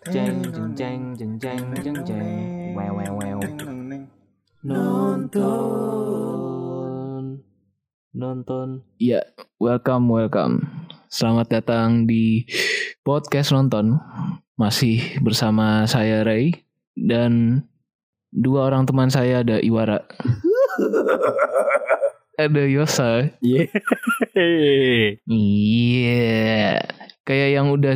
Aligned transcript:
Jeng 0.00 0.40
jeng 0.48 0.72
jeng 0.72 1.12
jeng 1.20 1.36
jeng 1.36 1.68
jeng 1.76 2.00
jeng. 2.08 2.72
Wow 2.72 2.96
wow 2.96 3.12
wow. 3.12 3.44
Nonton. 4.64 5.52
Nonton. 8.16 8.88
Iya 8.96 9.20
welcome 9.60 10.08
welcome. 10.08 10.64
Selamat 11.12 11.52
datang 11.52 12.08
di 12.08 12.48
podcast 13.04 13.52
nonton. 13.52 14.00
Masih 14.56 15.20
bersama 15.20 15.84
saya 15.84 16.24
Ray. 16.24 16.64
Dan 16.96 17.68
dua 18.32 18.72
orang 18.72 18.88
teman 18.88 19.12
saya 19.12 19.44
ada 19.44 19.60
Iwara. 19.60 20.00
Ada 22.32 22.64
Yosa. 22.64 23.28
Iya. 23.44 23.68
Iya, 25.28 26.80
kayak 27.28 27.48
yang 27.60 27.68
udah 27.68 27.92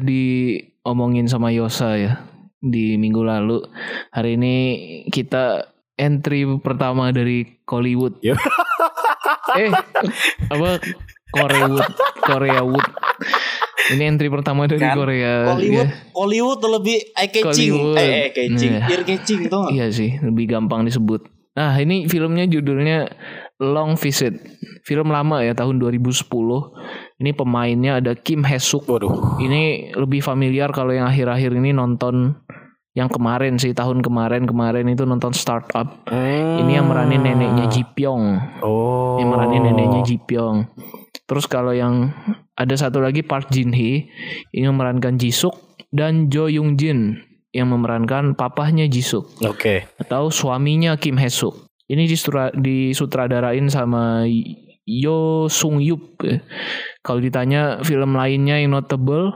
diomongin 0.87 1.27
sama 1.27 1.51
Yosa 1.51 1.99
ya 1.99 2.23
di 2.63 2.95
minggu 2.95 3.27
lalu. 3.27 3.59
Hari 4.15 4.39
ini 4.39 4.55
kita 5.11 5.67
entry 5.99 6.47
pertama 6.63 7.11
dari 7.11 7.43
Hollywood. 7.67 8.23
Yo. 8.23 8.39
eh, 9.59 9.75
apa 10.47 10.79
Koreawood, 11.35 11.91
Koreawood. 12.23 12.87
Ini 13.99 14.15
entry 14.15 14.31
pertama 14.31 14.71
dari 14.71 14.79
Kan, 14.79 14.95
Korea. 14.95 15.59
Hollywood, 15.59 15.91
ya. 15.91 16.15
Hollywood 16.15 16.61
lebih 16.63 16.99
eye 17.19 17.31
catching, 17.35 17.75
Hollywood. 17.75 17.99
eh, 17.99 18.11
eye 18.15 18.31
catching, 18.31 18.73
Nah. 18.79 18.87
ear 18.87 19.03
catching 19.03 19.41
itu. 19.51 19.61
Iya 19.75 19.87
sih, 19.91 20.11
lebih 20.23 20.47
gampang 20.47 20.87
disebut. 20.87 21.27
Nah, 21.59 21.75
ini 21.83 22.07
filmnya 22.07 22.47
judulnya 22.47 23.11
Long 23.59 23.99
Visit. 23.99 24.39
Film 24.87 25.11
lama 25.11 25.43
ya, 25.43 25.51
tahun 25.51 25.83
2010. 25.83 26.71
Ini 27.17 27.33
pemainnya 27.33 27.99
ada 28.05 28.13
Kim 28.13 28.45
Hae-suk. 28.45 28.85
Waduh. 28.85 29.41
Ini 29.41 29.93
lebih 29.97 30.21
familiar 30.21 30.69
kalau 30.69 30.93
yang 30.93 31.09
akhir-akhir 31.09 31.57
ini 31.57 31.73
nonton 31.73 32.37
yang 32.97 33.13
kemarin 33.13 33.61
sih, 33.61 33.77
tahun 33.77 34.01
kemarin-kemarin 34.01 34.89
itu 34.89 35.05
nonton 35.05 35.37
Startup. 35.37 35.85
Ini 36.09 36.81
yang 36.81 36.89
meranin 36.89 37.21
neneknya 37.25 37.69
Ji 37.69 37.85
Pyong. 37.85 38.25
Oh. 38.65 39.21
Yang 39.21 39.29
meranin 39.33 39.63
neneknya 39.69 40.01
Ji 40.05 40.17
Pyong. 40.17 40.65
Terus 41.29 41.45
kalau 41.45 41.77
yang 41.77 42.13
ada 42.57 42.73
satu 42.73 43.05
lagi 43.05 43.21
Park 43.21 43.53
Jin 43.53 43.73
Hee, 43.77 44.09
ini 44.57 44.65
memerankan 44.65 45.21
Ji 45.21 45.29
Suk 45.29 45.77
dan 45.93 46.33
Jo 46.33 46.49
Young 46.49 46.81
Jin 46.81 47.21
yang 47.53 47.73
memerankan 47.73 48.37
papahnya 48.37 48.89
Ji 48.89 49.01
Suk 49.01 49.29
Oke. 49.45 49.89
atau 50.01 50.29
suaminya 50.29 50.97
Kim 50.97 51.21
Hae 51.21 51.33
Suk. 51.33 51.69
Ini 51.87 52.05
disutradarain 52.57 53.69
sama 53.71 54.25
Yo 54.87 55.51
Sung 55.51 55.83
Yup. 55.83 56.23
Kalau 57.03 57.19
ditanya 57.19 57.83
film 57.83 58.15
lainnya 58.15 58.63
yang 58.63 58.73
notable, 58.73 59.35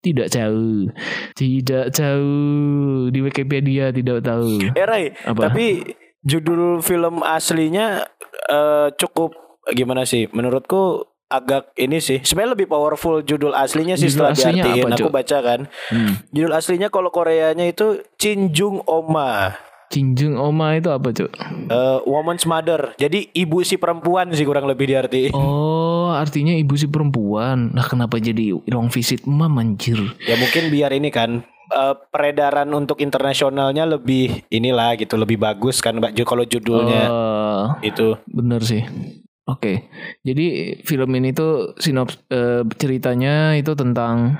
tidak 0.00 0.28
jauh, 0.28 0.92
tidak 1.32 1.92
jauh 1.92 3.08
di 3.08 3.20
Wikipedia 3.20 3.92
tidak 3.92 4.24
tahu. 4.24 4.60
Eh 4.76 4.84
Ray, 4.84 5.12
Apa? 5.24 5.48
tapi 5.48 5.96
judul 6.20 6.84
film 6.84 7.24
aslinya 7.24 8.04
eh, 8.48 8.88
cukup 8.96 9.32
gimana 9.72 10.04
sih? 10.04 10.28
Menurutku 10.32 11.04
agak 11.30 11.70
ini 11.78 12.02
sih. 12.02 12.18
Sebenarnya 12.20 12.58
lebih 12.58 12.68
powerful 12.68 13.22
judul 13.22 13.54
aslinya 13.54 13.94
sih 13.94 14.10
Judul 14.10 14.28
setelah 14.28 14.32
aslinya 14.34 14.64
diartiin. 14.66 14.84
apa, 14.90 14.96
Aku 14.98 15.08
baca 15.14 15.38
kan. 15.40 15.60
Hmm. 15.88 16.12
Judul 16.34 16.52
aslinya 16.52 16.88
kalau 16.90 17.08
Koreanya 17.14 17.64
itu 17.70 18.02
Cinjung 18.18 18.82
Oma. 18.84 19.54
Cinjung 19.90 20.38
Oma 20.38 20.78
itu 20.78 20.86
apa 20.86 21.10
cuk? 21.10 21.34
Eh, 21.66 21.98
woman's 22.06 22.46
mother. 22.46 22.94
Jadi 22.94 23.26
ibu 23.34 23.58
si 23.66 23.74
perempuan 23.74 24.30
sih 24.30 24.46
kurang 24.46 24.70
lebih 24.70 24.86
diartiin. 24.86 25.34
Oh, 25.34 26.14
artinya 26.14 26.54
ibu 26.54 26.78
si 26.78 26.86
perempuan. 26.86 27.74
Nah, 27.74 27.82
kenapa 27.82 28.22
jadi 28.22 28.54
long 28.70 28.86
visit 28.86 29.26
mam 29.26 29.58
anjir? 29.58 29.98
Ya 30.22 30.38
mungkin 30.38 30.70
biar 30.70 30.94
ini 30.94 31.10
kan 31.10 31.42
eh, 31.68 31.94
peredaran 32.06 32.70
untuk 32.70 33.02
internasionalnya 33.02 33.82
lebih 33.82 34.46
inilah 34.46 34.94
gitu 34.94 35.18
lebih 35.18 35.42
bagus 35.42 35.82
kan 35.82 35.98
Mbak 35.98 36.14
Ju 36.14 36.22
kalau 36.22 36.46
judulnya 36.46 37.10
Oh, 37.10 37.64
itu. 37.82 38.14
bener 38.30 38.62
sih. 38.62 38.86
Oke, 39.42 39.90
jadi 40.22 40.78
film 40.86 41.10
ini 41.18 41.34
tuh 41.34 41.74
sinops 41.74 42.14
eh, 42.30 42.62
ceritanya 42.78 43.58
itu 43.58 43.74
tentang 43.74 44.38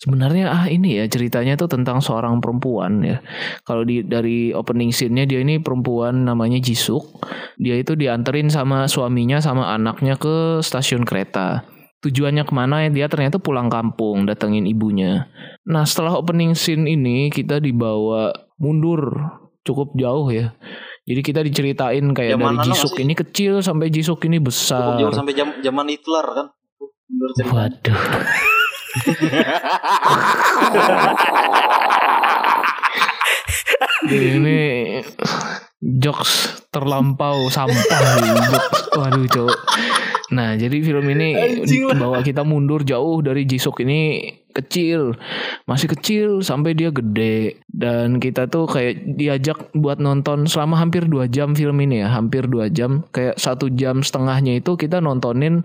sebenarnya 0.00 0.48
ah 0.48 0.64
ini 0.66 0.96
ya 0.96 1.04
ceritanya 1.06 1.60
tuh 1.60 1.68
tentang 1.68 2.00
seorang 2.00 2.40
perempuan 2.40 3.04
ya. 3.04 3.20
Kalau 3.68 3.84
di 3.84 4.00
dari 4.00 4.50
opening 4.50 4.90
scene-nya 4.90 5.28
dia 5.28 5.44
ini 5.44 5.60
perempuan 5.60 6.24
namanya 6.24 6.56
Jisuk. 6.56 7.20
Dia 7.60 7.76
itu 7.76 7.92
dianterin 7.92 8.48
sama 8.48 8.88
suaminya 8.88 9.38
sama 9.44 9.76
anaknya 9.76 10.16
ke 10.16 10.64
stasiun 10.64 11.04
kereta. 11.04 11.68
Tujuannya 12.00 12.48
ke 12.48 12.52
mana 12.56 12.88
ya 12.88 12.90
dia 12.90 13.06
ternyata 13.12 13.36
pulang 13.36 13.68
kampung 13.68 14.24
datengin 14.24 14.64
ibunya. 14.64 15.28
Nah 15.68 15.84
setelah 15.84 16.16
opening 16.16 16.56
scene 16.56 16.88
ini 16.88 17.28
kita 17.28 17.60
dibawa 17.60 18.32
mundur 18.56 19.20
cukup 19.68 19.92
jauh 20.00 20.32
ya. 20.32 20.56
Jadi 21.04 21.20
kita 21.20 21.44
diceritain 21.44 22.06
kayak 22.16 22.40
dari 22.40 22.56
Jisuk 22.64 22.96
ini 23.04 23.12
kecil 23.12 23.60
sampai 23.60 23.92
Jisuk 23.92 24.24
ini 24.24 24.40
Cukup 24.40 24.48
besar. 24.48 24.96
jauh 24.96 25.12
sampai 25.12 25.36
zaman 25.36 25.86
Hitler 25.92 26.26
kan. 26.32 26.46
Cerita. 27.36 27.52
Waduh. 27.52 28.00
ini 34.10 34.60
jokes 35.80 36.64
terlampau 36.70 37.50
sampah 37.50 37.78
jokes. 38.50 38.80
Waduh, 38.94 39.26
cowok. 39.30 39.58
Nah, 40.30 40.54
jadi 40.54 40.78
film 40.82 41.06
ini 41.10 41.34
bawa 41.98 42.22
kita 42.22 42.46
mundur 42.46 42.86
jauh 42.86 43.18
dari 43.18 43.42
Jisuk 43.46 43.82
ini 43.82 44.30
kecil, 44.50 45.14
masih 45.66 45.90
kecil 45.90 46.28
sampai 46.42 46.74
dia 46.74 46.90
gede 46.90 47.62
dan 47.70 48.18
kita 48.18 48.46
tuh 48.46 48.66
kayak 48.66 49.18
diajak 49.18 49.70
buat 49.74 49.98
nonton 50.02 50.46
selama 50.46 50.78
hampir 50.78 51.06
dua 51.06 51.26
jam 51.26 51.54
film 51.54 51.78
ini 51.82 52.02
ya, 52.02 52.10
hampir 52.10 52.46
dua 52.46 52.70
jam, 52.70 53.06
kayak 53.10 53.38
satu 53.38 53.70
jam 53.74 54.02
setengahnya 54.02 54.58
itu 54.58 54.74
kita 54.74 54.98
nontonin 55.02 55.62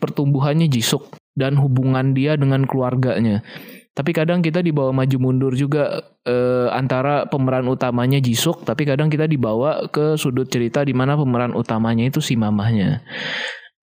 pertumbuhannya 0.00 0.68
Jisuk 0.68 1.16
dan 1.34 1.58
hubungan 1.58 2.14
dia 2.14 2.38
dengan 2.38 2.66
keluarganya. 2.66 3.42
Tapi 3.94 4.10
kadang 4.10 4.42
kita 4.42 4.58
dibawa 4.58 4.90
maju 4.90 5.16
mundur 5.22 5.54
juga 5.54 6.02
eh, 6.26 6.66
antara 6.74 7.30
pemeran 7.30 7.70
utamanya 7.70 8.18
Jisuk, 8.18 8.66
tapi 8.66 8.82
kadang 8.82 9.06
kita 9.06 9.30
dibawa 9.30 9.86
ke 9.86 10.18
sudut 10.18 10.50
cerita 10.50 10.82
di 10.82 10.90
mana 10.90 11.14
pemeran 11.14 11.54
utamanya 11.54 12.10
itu 12.10 12.18
si 12.18 12.34
mamahnya. 12.34 13.06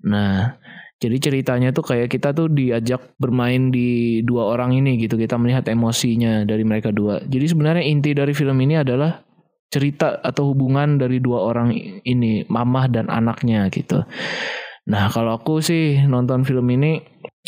Nah, 0.03 0.59
jadi 0.99 1.17
ceritanya 1.17 1.71
tuh 1.71 1.95
kayak 1.95 2.11
kita 2.11 2.35
tuh 2.35 2.51
diajak 2.51 3.15
bermain 3.17 3.71
di 3.71 4.19
dua 4.21 4.51
orang 4.51 4.75
ini 4.75 4.99
gitu. 4.99 5.15
Kita 5.15 5.39
melihat 5.39 5.65
emosinya 5.71 6.43
dari 6.43 6.67
mereka 6.67 6.91
dua. 6.91 7.23
Jadi 7.23 7.45
sebenarnya 7.47 7.83
inti 7.87 8.11
dari 8.11 8.35
film 8.35 8.59
ini 8.59 8.83
adalah 8.83 9.15
cerita 9.71 10.19
atau 10.19 10.51
hubungan 10.51 10.99
dari 10.99 11.23
dua 11.23 11.47
orang 11.47 11.71
ini, 12.03 12.43
mamah 12.51 12.85
dan 12.91 13.07
anaknya 13.07 13.71
gitu. 13.71 14.03
Nah, 14.91 15.07
kalau 15.07 15.39
aku 15.39 15.63
sih 15.63 16.03
nonton 16.03 16.43
film 16.43 16.67
ini 16.67 16.99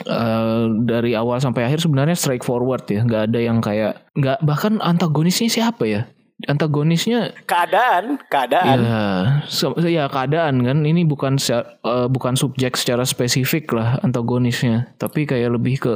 eh, 0.02 0.64
dari 0.84 1.14
awal 1.14 1.38
sampai 1.38 1.66
akhir 1.66 1.80
sebenarnya 1.80 2.18
straightforward 2.18 2.84
ya, 2.88 3.02
nggak 3.02 3.24
ada 3.30 3.40
yang 3.40 3.59
kayak 3.59 4.09
nggak 4.14 4.42
bahkan 4.42 4.81
antagonisnya 4.81 5.48
siapa 5.48 5.86
ya? 5.86 6.04
Antagonisnya 6.44 7.31
Keadaan, 7.48 8.20
keadaan. 8.28 8.78
Ya, 8.84 9.06
se- 9.48 9.72
ya 9.88 10.12
keadaan 10.12 10.59
kan 10.59 10.84
ini 10.84 11.08
bukan 11.08 11.40
se- 11.40 11.56
eh, 11.64 12.08
bukan 12.09 12.36
subjek 12.36 12.76
secara 12.76 13.08
spesifik 13.08 13.72
lah 13.72 13.96
antagonisnya, 14.04 14.92
tapi 14.98 15.24
kayak 15.24 15.56
lebih 15.56 15.80
ke 15.80 15.94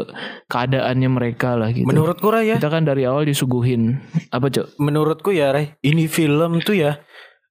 keadaannya 0.48 1.10
mereka 1.12 1.58
lah 1.60 1.74
gitu. 1.74 1.84
Menurutku 1.90 2.32
Ray 2.32 2.54
ya, 2.54 2.56
kita 2.62 2.70
kan 2.70 2.88
dari 2.88 3.04
awal 3.04 3.28
disuguhin 3.28 4.00
apa 4.32 4.48
cok? 4.48 4.80
menurutku 4.80 5.36
ya 5.36 5.52
Ray, 5.52 5.76
ini 5.84 6.08
film 6.08 6.62
tuh 6.64 6.80
ya 6.80 7.02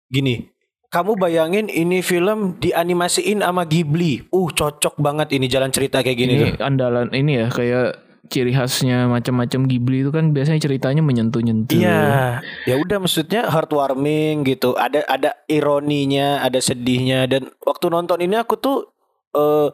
gini. 0.09 0.56
Kamu 0.87 1.19
bayangin 1.19 1.67
ini 1.67 2.01
film 2.01 2.57
dianimasiin 2.63 3.43
sama 3.43 3.67
Ghibli. 3.67 4.31
Uh, 4.31 4.49
cocok 4.51 4.97
banget 5.03 5.35
ini 5.35 5.47
jalan 5.51 5.71
cerita 5.75 6.01
kayak 6.01 6.19
gini 6.19 6.33
tuh. 6.39 6.49
Ini 6.55 6.63
andalan 6.63 7.11
ini 7.13 7.43
ya 7.43 7.49
kayak 7.51 8.07
ciri 8.27 8.53
khasnya 8.53 9.07
macam-macam 9.07 9.71
Ghibli 9.71 10.03
itu 10.03 10.11
kan 10.11 10.35
biasanya 10.35 10.61
ceritanya 10.61 11.03
menyentuh-nyentuh. 11.03 11.79
Iya, 11.79 12.43
ya 12.67 12.75
udah 12.75 12.99
maksudnya 12.99 13.47
heartwarming 13.47 14.43
gitu. 14.47 14.75
Ada 14.75 15.07
ada 15.07 15.31
ironinya, 15.47 16.43
ada 16.43 16.59
sedihnya 16.59 17.31
dan 17.31 17.51
waktu 17.63 17.87
nonton 17.87 18.19
ini 18.23 18.35
aku 18.35 18.59
tuh 18.59 18.96
eh 19.35 19.69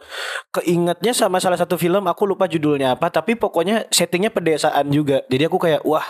keingetnya 0.56 1.12
sama 1.12 1.38
salah 1.38 1.60
satu 1.60 1.76
film 1.76 2.08
aku 2.08 2.24
lupa 2.24 2.48
judulnya 2.48 2.96
apa 2.96 3.12
tapi 3.12 3.36
pokoknya 3.36 3.86
settingnya 3.92 4.32
pedesaan 4.32 4.88
juga 4.88 5.22
jadi 5.28 5.46
aku 5.46 5.58
kayak 5.60 5.82
wah 5.86 6.04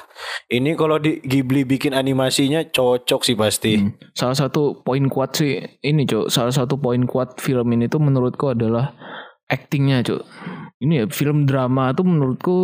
ini 0.48 0.72
kalau 0.78 0.96
di 1.02 1.18
Ghibli 1.20 1.66
bikin 1.66 1.92
animasinya 1.92 2.64
cocok 2.70 3.20
sih 3.26 3.36
pasti 3.36 3.72
Hmm. 3.82 3.98
Salah 4.14 4.36
satu 4.36 4.84
poin 4.84 5.04
kuat 5.10 5.34
sih 5.34 5.58
ini 5.82 6.06
cok. 6.06 6.30
Salah 6.30 6.54
satu 6.54 6.78
poin 6.78 7.02
kuat 7.08 7.38
film 7.42 7.66
ini 7.74 7.90
tuh 7.90 7.98
menurutku 7.98 8.52
adalah 8.52 8.94
actingnya 9.50 10.04
cok. 10.04 10.22
Ini 10.82 10.92
ya 10.92 11.04
film 11.10 11.46
drama 11.46 11.94
tuh 11.94 12.06
menurutku 12.06 12.58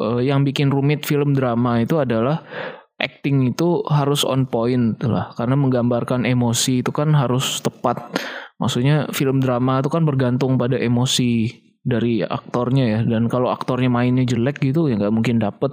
eh, 0.00 0.28
yang 0.28 0.44
bikin 0.44 0.72
rumit 0.72 1.04
film 1.04 1.32
drama 1.32 1.80
itu 1.80 1.96
adalah 1.96 2.44
acting 2.96 3.52
itu 3.52 3.84
harus 3.88 4.24
on 4.24 4.48
point 4.48 4.96
lah 5.04 5.32
karena 5.36 5.56
menggambarkan 5.58 6.24
emosi 6.24 6.80
itu 6.80 6.90
kan 6.92 7.12
harus 7.12 7.60
tepat 7.60 8.00
maksudnya 8.56 9.08
film 9.12 9.40
drama 9.44 9.84
itu 9.84 9.92
kan 9.92 10.08
bergantung 10.08 10.56
pada 10.56 10.80
emosi 10.80 11.52
dari 11.86 12.24
aktornya 12.24 12.84
ya 12.88 13.00
dan 13.06 13.28
kalau 13.30 13.52
aktornya 13.52 13.92
mainnya 13.92 14.26
jelek 14.26 14.58
gitu 14.58 14.88
ya 14.88 14.96
nggak 14.98 15.14
mungkin 15.14 15.38
dapet 15.38 15.70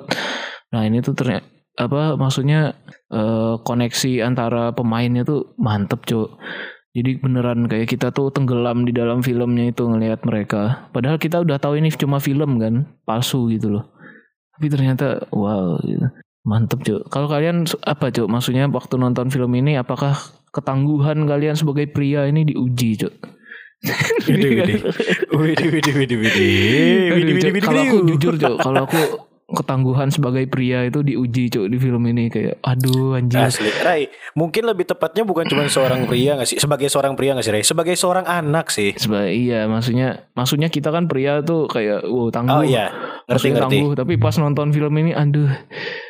Nah 0.74 0.82
ini 0.90 1.06
tuh 1.06 1.14
ternyata 1.14 1.46
apa 1.74 2.18
maksudnya 2.18 2.74
eh, 3.14 3.54
koneksi 3.62 4.26
antara 4.26 4.74
pemainnya 4.74 5.22
tuh 5.22 5.54
mantep 5.62 6.02
cuk. 6.10 6.42
Jadi 6.94 7.18
beneran 7.18 7.66
kayak 7.66 7.90
kita 7.90 8.14
tuh 8.14 8.30
tenggelam 8.30 8.86
di 8.86 8.94
dalam 8.94 9.26
filmnya 9.26 9.74
itu 9.74 9.86
ngelihat 9.86 10.26
mereka. 10.26 10.90
Padahal 10.94 11.18
kita 11.18 11.42
udah 11.42 11.58
tahu 11.58 11.82
ini 11.82 11.90
cuma 11.90 12.22
film 12.22 12.62
kan, 12.62 12.86
palsu 13.02 13.50
gitu 13.50 13.74
loh. 13.74 13.86
Tapi 14.54 14.70
ternyata 14.70 15.26
wow 15.34 15.82
gitu. 15.82 16.06
Mantep 16.44 16.84
cuk. 16.84 17.02
Kalau 17.08 17.32
kalian 17.32 17.64
apa 17.88 18.12
cuk? 18.12 18.28
Maksudnya 18.28 18.68
waktu 18.68 19.00
nonton 19.00 19.32
film 19.32 19.52
ini 19.56 19.80
apakah 19.80 20.20
ketangguhan 20.52 21.24
kalian 21.24 21.56
sebagai 21.56 21.88
pria 21.88 22.28
ini 22.28 22.44
diuji 22.44 23.00
cuk? 23.00 23.14
Widih, 24.28 24.52
widih. 24.64 24.80
Widih, 25.44 25.70
widih, 25.76 25.94
widih, 25.96 26.18
widih. 26.24 27.12
Aduh, 27.12 27.16
Widih, 27.20 27.34
widih, 27.36 27.44
Cuk, 27.44 27.52
widih, 27.52 27.64
Kalau 27.68 27.82
aku 27.84 27.98
jujur 28.16 28.34
cuk, 28.40 28.56
kalau 28.64 28.82
aku 28.88 29.02
ketangguhan 29.50 30.08
sebagai 30.08 30.48
pria 30.48 30.88
itu 30.88 31.04
diuji 31.04 31.52
cuk 31.52 31.68
di 31.68 31.78
film 31.78 32.04
ini 32.08 32.32
kayak 32.32 32.64
aduh 32.64 33.20
anjir. 33.20 33.44
Asli, 33.44 33.70
Rai. 33.84 34.08
Mungkin 34.40 34.64
lebih 34.64 34.88
tepatnya 34.88 35.28
bukan 35.28 35.44
cuma 35.46 35.68
seorang 35.68 36.08
pria 36.08 36.40
gak 36.40 36.48
sih? 36.48 36.58
Sebagai 36.58 36.88
seorang 36.88 37.14
pria 37.20 37.36
gak 37.36 37.46
sih, 37.46 37.54
Rai? 37.54 37.64
Sebagai 37.64 37.94
seorang 38.00 38.24
anak 38.24 38.72
sih. 38.72 38.96
Seba- 38.96 39.28
iya 39.28 39.68
maksudnya 39.68 40.32
maksudnya 40.34 40.72
kita 40.72 40.90
kan 40.90 41.12
pria 41.12 41.44
tuh 41.44 41.68
kayak 41.68 42.08
wow 42.08 42.32
tangguh. 42.32 42.56
Oh 42.56 42.64
iya, 42.64 42.90
ngerti 43.28 43.52
ngerti. 43.52 43.62
tangguh, 43.78 43.92
tapi 44.00 44.14
pas 44.16 44.36
nonton 44.40 44.72
film 44.72 44.94
ini 45.04 45.12
aduh 45.12 45.52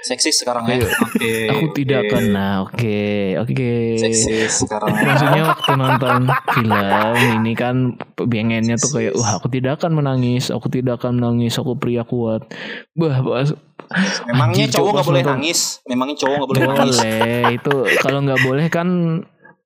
Seksis 0.03 0.43
sekarang 0.43 0.67
ya. 0.67 0.83
Oke. 0.83 1.47
aku 1.47 1.65
tidak 1.71 2.03
oke. 2.03 2.07
akan 2.11 2.23
nah 2.35 2.53
oke 2.67 2.99
oke. 3.39 3.71
Seksis 3.97 4.51
sekarang. 4.61 4.91
Maksudnya 4.91 5.43
waktu 5.47 5.71
nonton 5.79 6.21
film 6.53 6.87
ini 7.39 7.51
kan 7.55 7.75
pengennya 8.19 8.75
tuh 8.75 8.91
kayak 8.99 9.13
wah 9.15 9.39
aku 9.39 9.47
tidak 9.47 9.79
akan 9.79 9.95
menangis, 9.95 10.51
aku 10.51 10.67
tidak 10.67 10.99
akan 10.99 11.23
menangis, 11.23 11.55
aku 11.55 11.79
pria 11.79 12.03
kuat. 12.03 12.45
Bah, 12.93 13.22
pas 13.23 13.49
Memangnya 14.29 14.65
cowok 14.69 14.91
nggak 14.95 15.07
boleh 15.07 15.23
nangis. 15.23 15.59
Memangnya 15.85 16.15
cowok 16.25 16.35
nggak 16.35 16.49
boleh 16.49 16.63
nangis. 16.65 16.97
boleh 16.97 17.43
itu 17.53 17.75
kalau 18.01 18.19
nggak 18.25 18.41
boleh 18.41 18.65
kan 18.71 18.89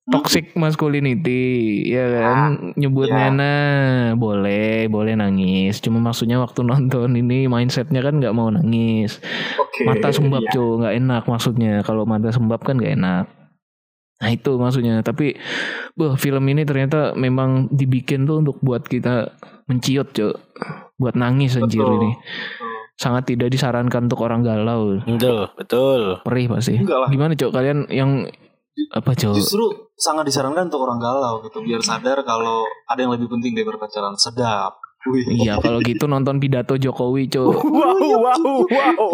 toxic 0.07 0.55
masculinity 0.55 1.83
ya 1.87 2.05
kan? 2.11 2.73
Nyebutnya 2.79 3.27
ya. 3.31 3.35
nah 3.35 3.95
boleh 4.15 4.87
boleh 4.91 5.13
nangis. 5.15 5.79
Cuma 5.83 5.99
maksudnya 5.99 6.39
waktu 6.39 6.63
nonton 6.63 7.15
ini 7.15 7.47
mindsetnya 7.47 8.03
kan 8.03 8.19
nggak 8.19 8.35
mau 8.35 8.51
nangis. 8.51 9.19
Oke. 9.59 9.85
mata 9.85 10.09
sembab 10.11 10.43
iya. 10.43 10.51
cuy 10.55 10.71
nggak 10.83 10.95
enak 11.03 11.23
maksudnya. 11.27 11.73
Kalau 11.83 12.03
mata 12.07 12.31
sembab 12.31 12.61
kan 12.63 12.79
nggak 12.79 12.93
enak. 12.99 13.25
Nah 14.17 14.29
itu 14.33 14.51
maksudnya. 14.57 14.99
Tapi 15.05 15.37
wah 15.95 16.15
film 16.17 16.43
ini 16.51 16.65
ternyata 16.65 17.13
memang 17.15 17.71
dibikin 17.71 18.25
tuh 18.25 18.41
untuk 18.43 18.57
buat 18.63 18.83
kita 18.87 19.35
menciut 19.67 20.15
cuy 20.15 20.31
buat 20.97 21.13
nangis 21.13 21.53
anjir 21.53 21.85
ini 21.85 22.17
sangat 22.97 23.29
tidak 23.29 23.53
disarankan 23.53 24.09
untuk 24.09 24.25
orang 24.25 24.41
galau 24.41 24.97
Betul, 25.05 25.53
betul. 25.53 26.01
perih 26.25 26.49
pasti 26.49 26.81
Enggak 26.81 26.99
lah. 27.05 27.09
gimana 27.13 27.33
cok 27.37 27.51
kalian 27.53 27.79
yang 27.87 28.25
apa 28.89 29.13
cok 29.13 29.33
Justru 29.33 29.65
sangat 29.93 30.29
disarankan 30.29 30.69
untuk 30.69 30.81
orang 30.81 30.97
galau 30.97 31.41
gitu 31.41 31.61
biar 31.61 31.81
sadar 31.81 32.21
kalau 32.21 32.61
ada 32.85 32.99
yang 32.99 33.09
lebih 33.09 33.25
penting 33.25 33.53
daripada 33.53 33.81
pacaran. 33.81 34.13
Sedap. 34.17 34.77
Wih. 35.07 35.23
iya 35.39 35.55
kalau 35.55 35.79
gitu 35.79 36.03
nonton 36.03 36.35
pidato 36.35 36.75
Jokowi 36.75 37.31
cok 37.31 37.63
Wow, 37.63 38.17
wow, 38.19 38.65
wow. 38.67 39.13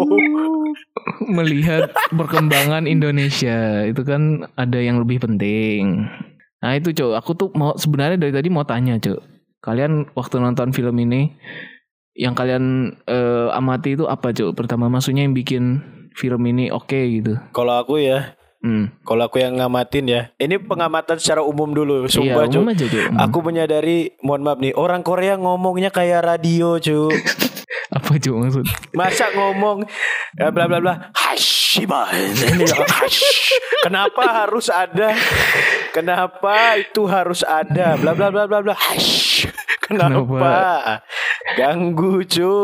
melihat 1.38 1.92
perkembangan 2.10 2.84
Indonesia 2.84 3.84
itu 3.86 4.02
kan 4.02 4.48
ada 4.56 4.78
yang 4.80 4.98
lebih 4.98 5.22
penting. 5.22 6.08
Nah 6.60 6.72
itu 6.74 6.90
cok, 6.90 7.12
aku 7.14 7.30
tuh 7.36 7.48
mau 7.54 7.76
sebenarnya 7.76 8.16
dari 8.16 8.32
tadi 8.32 8.48
mau 8.48 8.64
tanya 8.64 8.96
cok, 8.96 9.20
kalian 9.60 10.08
waktu 10.16 10.36
nonton 10.40 10.72
film 10.72 10.96
ini 10.98 11.30
yang 12.14 12.32
kalian 12.32 12.94
eh, 13.04 13.48
amati 13.52 13.98
itu 13.98 14.06
apa 14.06 14.30
cok? 14.30 14.54
Pertama 14.54 14.86
maksudnya 14.86 15.22
yang 15.22 15.34
bikin 15.34 15.82
film 16.14 16.42
ini 16.46 16.70
oke 16.70 16.94
gitu. 16.94 17.34
Kalau 17.50 17.74
aku 17.74 17.98
ya, 17.98 18.38
Hmm. 18.64 18.88
kalau 19.04 19.28
aku 19.28 19.44
yang 19.44 19.60
ngamatin 19.60 20.08
ya. 20.08 20.22
Ini 20.40 20.56
pengamatan 20.56 21.20
secara 21.20 21.44
umum 21.44 21.68
dulu. 21.76 22.08
Iya 22.08 22.16
Sumpah, 22.16 22.48
umum 22.48 22.72
Cuk. 22.72 22.88
aja. 22.88 23.00
Hmm. 23.12 23.18
Aku 23.28 23.38
menyadari, 23.44 24.16
mohon 24.24 24.40
maaf 24.40 24.56
nih, 24.56 24.72
orang 24.72 25.04
Korea 25.04 25.36
ngomongnya 25.36 25.92
kayak 25.92 26.24
radio, 26.24 26.80
cu. 26.80 27.12
Apa 28.00 28.16
cok 28.16 28.34
maksud? 28.40 28.64
Masa 28.96 29.28
ngomong 29.36 29.84
ya 30.34 30.48
bla 30.48 30.64
bla 30.64 30.80
bla. 30.80 31.12
Hashiba. 31.14 32.08
Kenapa 33.84 34.44
harus 34.44 34.66
ada? 34.72 35.12
Kenapa 35.92 36.80
itu 36.80 37.04
harus 37.06 37.44
ada? 37.44 37.94
Bla 38.00 38.16
bla 38.16 38.32
bla 38.32 38.48
bla 38.48 38.58
bla. 38.64 38.74
Hash. 38.74 39.46
Kenapa? 39.78 40.16
Kenapa? 40.24 40.50
Ganggu, 41.54 42.22
cu. 42.26 42.54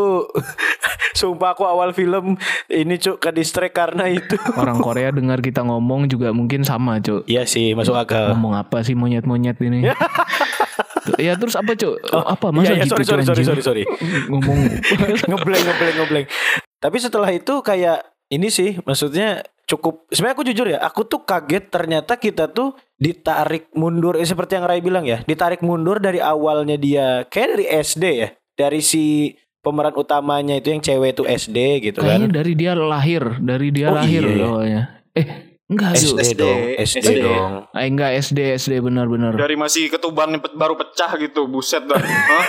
Sumpah 1.18 1.52
aku 1.54 1.66
awal 1.66 1.90
film 1.94 2.38
ini 2.70 2.94
cuk 2.96 3.18
ke 3.18 3.30
distract 3.34 3.74
karena 3.74 4.08
itu. 4.10 4.38
Orang 4.54 4.78
Korea 4.86 5.10
dengar 5.10 5.42
kita 5.42 5.62
ngomong 5.66 6.06
juga 6.06 6.30
mungkin 6.30 6.62
sama 6.62 7.02
cok. 7.02 7.26
Iya 7.26 7.44
sih, 7.44 7.74
masuk 7.74 7.98
akal. 7.98 8.34
Ngomong 8.34 8.56
apa 8.56 8.82
sih 8.86 8.94
monyet-monyet 8.94 9.58
ini? 9.62 9.88
ya 11.18 11.34
terus 11.36 11.56
apa 11.56 11.74
cok? 11.74 11.96
apa 12.12 12.46
masa 12.52 12.72
Iya, 12.72 12.74
iya, 12.76 12.84
gitu 12.86 12.94
sorry, 13.02 13.24
sorry, 13.24 13.24
sorry, 13.24 13.44
sorry, 13.44 13.62
sorry. 13.62 13.84
ngomong 14.28 14.58
ngebleng 15.26 15.62
ngebleng 15.64 15.96
ngebleng 15.96 16.26
tapi 16.80 16.96
setelah 17.00 17.30
itu 17.32 17.60
kayak 17.64 18.04
ini 18.30 18.48
sih 18.48 18.78
maksudnya 18.84 19.42
cukup 19.66 20.06
sebenarnya 20.10 20.34
aku 20.34 20.44
jujur 20.50 20.66
ya 20.66 20.78
aku 20.82 21.06
tuh 21.06 21.22
kaget 21.22 21.70
ternyata 21.70 22.18
kita 22.18 22.50
tuh 22.50 22.74
ditarik 22.98 23.70
mundur 23.78 24.18
eh, 24.18 24.26
seperti 24.26 24.58
yang 24.58 24.66
Rai 24.66 24.82
bilang 24.82 25.06
ya 25.06 25.22
ditarik 25.22 25.62
mundur 25.62 26.02
dari 26.02 26.18
awalnya 26.18 26.74
dia 26.74 27.22
kayak 27.30 27.48
dari 27.54 27.66
SD 27.70 28.04
ya 28.18 28.28
dari 28.60 28.84
si 28.84 29.32
pemeran 29.64 29.96
utamanya 29.96 30.56
itu 30.56 30.68
yang 30.68 30.84
cewek 30.84 31.16
itu 31.16 31.24
SD 31.24 31.58
gitu 31.80 32.04
Kayaknya 32.04 32.28
kan 32.28 32.36
dari 32.36 32.52
dia 32.52 32.72
lahir, 32.76 33.22
dari 33.40 33.68
dia 33.72 33.88
Oh, 33.88 33.96
lahir 33.96 34.20
iya, 34.20 34.32
iya. 34.36 34.44
awalnya. 34.44 34.82
Eh, 35.16 35.26
enggak 35.64 35.90
SD, 35.96 36.20
Ju. 36.32 36.36
dong 36.36 36.60
SD, 36.76 36.96
SD. 37.00 37.10
dong 37.20 37.52
Eh, 37.72 37.86
enggak 37.88 38.10
SD, 38.20 38.38
SD 38.56 38.72
benar-benar. 38.80 39.32
Dari 39.36 39.56
masih 39.56 39.88
ketuban 39.88 40.36
baru 40.52 40.76
pecah 40.76 41.16
gitu, 41.16 41.48
buset 41.48 41.84
dah. 41.84 41.96
Hah? 41.96 42.46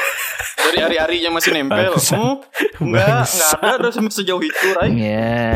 Dari 0.72 0.78
hari-harinya 0.84 1.36
masih 1.36 1.52
nempel. 1.52 1.96
Hmm? 1.96 2.44
Enggak, 2.80 3.28
enggak 3.28 3.52
ada 3.60 3.76
udah 3.80 3.92
sampai 3.92 4.14
sejauh 4.14 4.44
itu, 4.44 4.68
Rai. 4.76 4.90
Iya. 4.92 5.52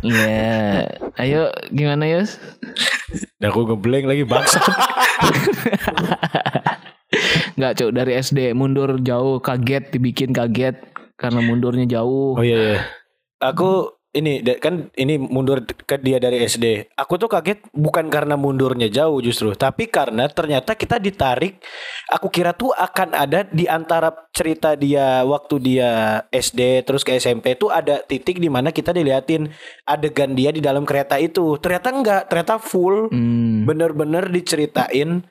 Iya. 0.00 0.88
Ayo 1.20 1.52
gimana 1.68 2.08
ya? 2.08 2.24
dan 3.40 3.50
aku 3.50 3.66
ngebleng 3.66 4.06
lagi 4.06 4.22
bangsa 4.22 4.60
Enggak, 7.60 7.76
Cuk, 7.76 7.90
dari 7.92 8.16
SD 8.16 8.56
mundur 8.56 8.96
jauh, 9.04 9.36
kaget 9.36 9.92
dibikin 9.92 10.32
kaget 10.32 10.80
karena 11.20 11.44
mundurnya 11.44 11.84
jauh. 11.84 12.32
Oh 12.32 12.40
iya 12.40 12.56
iya. 12.56 12.80
Aku 13.36 14.00
ini 14.16 14.40
kan 14.56 14.88
ini 14.96 15.20
mundur 15.20 15.62
ke 15.68 16.00
dia 16.00 16.16
dari 16.16 16.40
SD. 16.40 16.88
Aku 16.96 17.20
tuh 17.20 17.28
kaget 17.28 17.68
bukan 17.76 18.08
karena 18.08 18.40
mundurnya 18.40 18.88
jauh 18.88 19.20
justru, 19.20 19.52
tapi 19.52 19.92
karena 19.92 20.24
ternyata 20.32 20.72
kita 20.72 20.96
ditarik. 20.96 21.60
Aku 22.08 22.32
kira 22.32 22.56
tuh 22.56 22.72
akan 22.72 23.12
ada 23.12 23.44
di 23.44 23.68
antara 23.68 24.08
cerita 24.32 24.72
dia 24.72 25.20
waktu 25.28 25.60
dia 25.60 26.24
SD 26.32 26.88
terus 26.88 27.04
ke 27.04 27.20
SMP 27.20 27.60
tuh 27.60 27.68
ada 27.68 28.00
titik 28.00 28.40
di 28.40 28.48
mana 28.48 28.72
kita 28.72 28.96
diliatin 28.96 29.52
adegan 29.84 30.32
dia 30.32 30.48
di 30.48 30.64
dalam 30.64 30.88
kereta 30.88 31.20
itu. 31.20 31.60
Ternyata 31.60 31.88
enggak, 31.92 32.22
ternyata 32.32 32.56
full 32.56 33.12
Hmm. 33.12 33.68
bener-bener 33.68 34.32
diceritain 34.32 35.28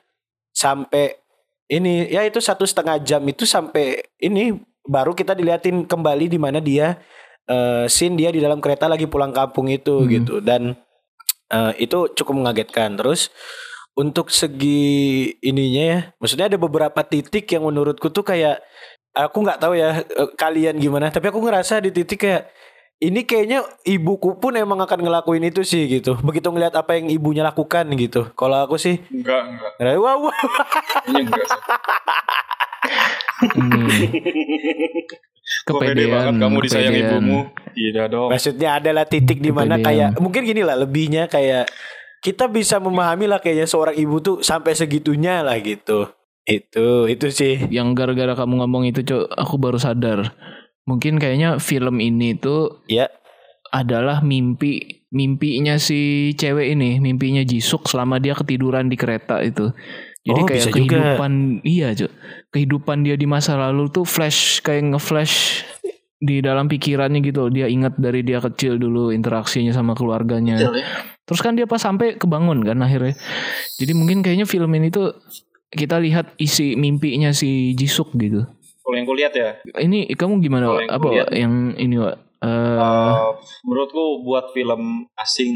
sampai 0.54 1.20
ini 1.70 2.10
ya 2.10 2.26
itu 2.26 2.42
satu 2.42 2.66
setengah 2.66 2.98
jam 3.00 3.22
itu 3.24 3.46
sampai 3.46 4.02
ini 4.18 4.58
baru 4.82 5.14
kita 5.14 5.38
diliatin 5.38 5.86
kembali 5.86 6.26
di 6.26 6.38
mana 6.40 6.58
dia 6.58 6.98
eh 7.46 7.86
scene 7.86 8.18
dia 8.18 8.30
di 8.34 8.42
dalam 8.42 8.58
kereta 8.58 8.86
lagi 8.90 9.06
pulang 9.06 9.30
kampung 9.30 9.70
itu 9.70 10.02
Hmm. 10.02 10.10
gitu. 10.10 10.34
Dan 10.42 10.74
eh, 11.50 11.72
itu 11.78 12.10
cukup 12.14 12.34
mengagetkan. 12.42 12.98
Terus 12.98 13.30
untuk 13.98 14.30
segi 14.30 15.34
ininya 15.42 15.82
ya 15.82 15.98
maksudnya 16.22 16.46
ada 16.50 16.58
beberapa 16.58 17.00
titik 17.02 17.50
yang 17.50 17.66
menurutku 17.66 18.08
tuh 18.14 18.22
kayak 18.22 18.62
aku 19.14 19.42
nggak 19.42 19.58
tahu 19.62 19.74
ya 19.78 20.02
eh, 20.02 20.30
kalian 20.38 20.78
gimana. 20.78 21.10
Tapi 21.10 21.30
aku 21.30 21.38
ngerasa 21.42 21.82
di 21.82 21.90
titik 21.94 22.22
kayak 22.26 22.50
ini 23.00 23.24
kayaknya 23.24 23.64
ibuku 23.82 24.36
pun 24.36 24.52
emang 24.54 24.76
akan 24.84 25.00
ngelakuin 25.00 25.48
itu 25.48 25.64
sih 25.64 25.88
gitu. 25.88 26.20
Begitu 26.20 26.52
ngelihat 26.52 26.76
apa 26.76 27.00
yang 27.00 27.08
ibunya 27.08 27.40
lakukan 27.40 27.88
gitu. 27.96 28.28
Kalau 28.36 28.60
aku 28.60 28.76
sih, 28.76 29.00
Enggak, 29.08 29.40
enggak. 29.48 29.96
wah, 29.96 30.16
wah. 30.20 30.36
Ini 31.08 31.24
enggak. 31.24 31.40
sih. 31.40 31.60
Ini 33.56 35.02
Kok 35.66 35.80
pede 35.82 36.06
kepedean. 36.06 36.12
banget 36.14 36.34
kamu 36.38 36.56
disayang 36.62 36.94
kepedean. 36.94 37.10
ibumu. 37.10 37.38
Tidak 37.74 38.06
dong. 38.06 38.28
Maksudnya 38.30 38.68
adalah 38.78 39.04
titik 39.04 39.38
di 39.40 39.50
mana 39.50 39.80
kayak 39.80 40.20
mungkin 40.22 40.46
gini 40.46 40.62
lah 40.62 40.76
lebihnya 40.78 41.26
kayak 41.26 41.66
kita 42.20 42.46
bisa 42.46 42.76
memahami 42.78 43.26
lah 43.26 43.40
kayaknya 43.40 43.66
seorang 43.66 43.96
ibu 43.96 44.20
tuh 44.20 44.36
sampai 44.44 44.76
segitunya 44.76 45.40
lah 45.42 45.56
gitu. 45.58 46.12
Itu 46.44 47.08
itu 47.08 47.26
sih. 47.32 47.66
Yang 47.68 47.88
gara-gara 47.96 48.32
kamu 48.36 48.62
ngomong 48.64 48.84
itu, 48.88 49.00
Cuk, 49.02 49.26
aku 49.30 49.54
baru 49.56 49.78
sadar. 49.80 50.32
Mungkin 50.90 51.16
kayaknya 51.16 51.56
film 51.56 51.96
ini 51.96 52.34
tuh 52.34 52.82
Ya. 52.84 53.06
adalah 53.70 54.18
mimpi 54.20 55.06
mimpinya 55.08 55.74
si 55.74 56.30
cewek 56.34 56.74
ini, 56.74 56.98
mimpinya 56.98 57.42
Jisuk 57.42 57.86
selama 57.86 58.18
dia 58.18 58.34
ketiduran 58.34 58.86
di 58.86 58.94
kereta 58.94 59.38
itu. 59.40 59.70
Jadi 60.20 60.36
Oh, 60.36 60.46
kayak 60.46 60.60
bisa 60.60 60.68
juga. 60.68 60.76
kehidupan 60.76 61.32
iya, 61.64 61.88
Cuk. 61.94 62.10
Kehidupan 62.50 63.02
dia 63.02 63.14
di 63.14 63.24
masa 63.24 63.54
lalu 63.54 63.88
tuh 63.88 64.02
flash 64.02 64.58
kayak 64.60 64.92
nge-flash 64.92 65.64
di 66.16 66.44
dalam 66.44 66.68
pikirannya 66.68 67.24
gitu 67.24 67.46
loh. 67.46 67.50
dia 67.50 67.64
ingat 67.64 67.96
dari 67.96 68.20
dia 68.20 68.38
kecil 68.38 68.76
dulu 68.76 69.08
interaksinya 69.08 69.72
sama 69.72 69.96
keluarganya 69.96 70.60
Betul 70.60 70.84
ya. 70.84 70.88
terus 71.24 71.40
kan 71.40 71.56
dia 71.56 71.64
pas 71.64 71.80
sampai 71.80 72.20
kebangun 72.20 72.60
kan 72.60 72.76
akhirnya 72.76 73.16
jadi 73.80 73.96
mungkin 73.96 74.20
kayaknya 74.20 74.44
film 74.44 74.68
ini 74.76 74.92
tuh 74.92 75.16
kita 75.72 75.96
lihat 75.96 76.36
isi 76.36 76.76
mimpinya 76.76 77.32
si 77.32 77.72
Jisuk 77.72 78.12
gitu 78.20 78.44
Kalau 78.90 78.98
yang 78.98 79.06
kulihat 79.06 79.32
ya, 79.38 79.50
ini 79.78 80.10
kamu 80.18 80.42
gimana 80.42 80.66
yang 80.82 80.90
apa 80.90 81.06
kulihat. 81.06 81.30
Yang 81.30 81.54
ini 81.78 81.96
Wak? 82.02 82.16
Eh, 82.40 82.48
eh, 82.50 83.30
menurutku 83.62 84.26
buat 84.26 84.50
film 84.50 85.06
asing. 85.14 85.54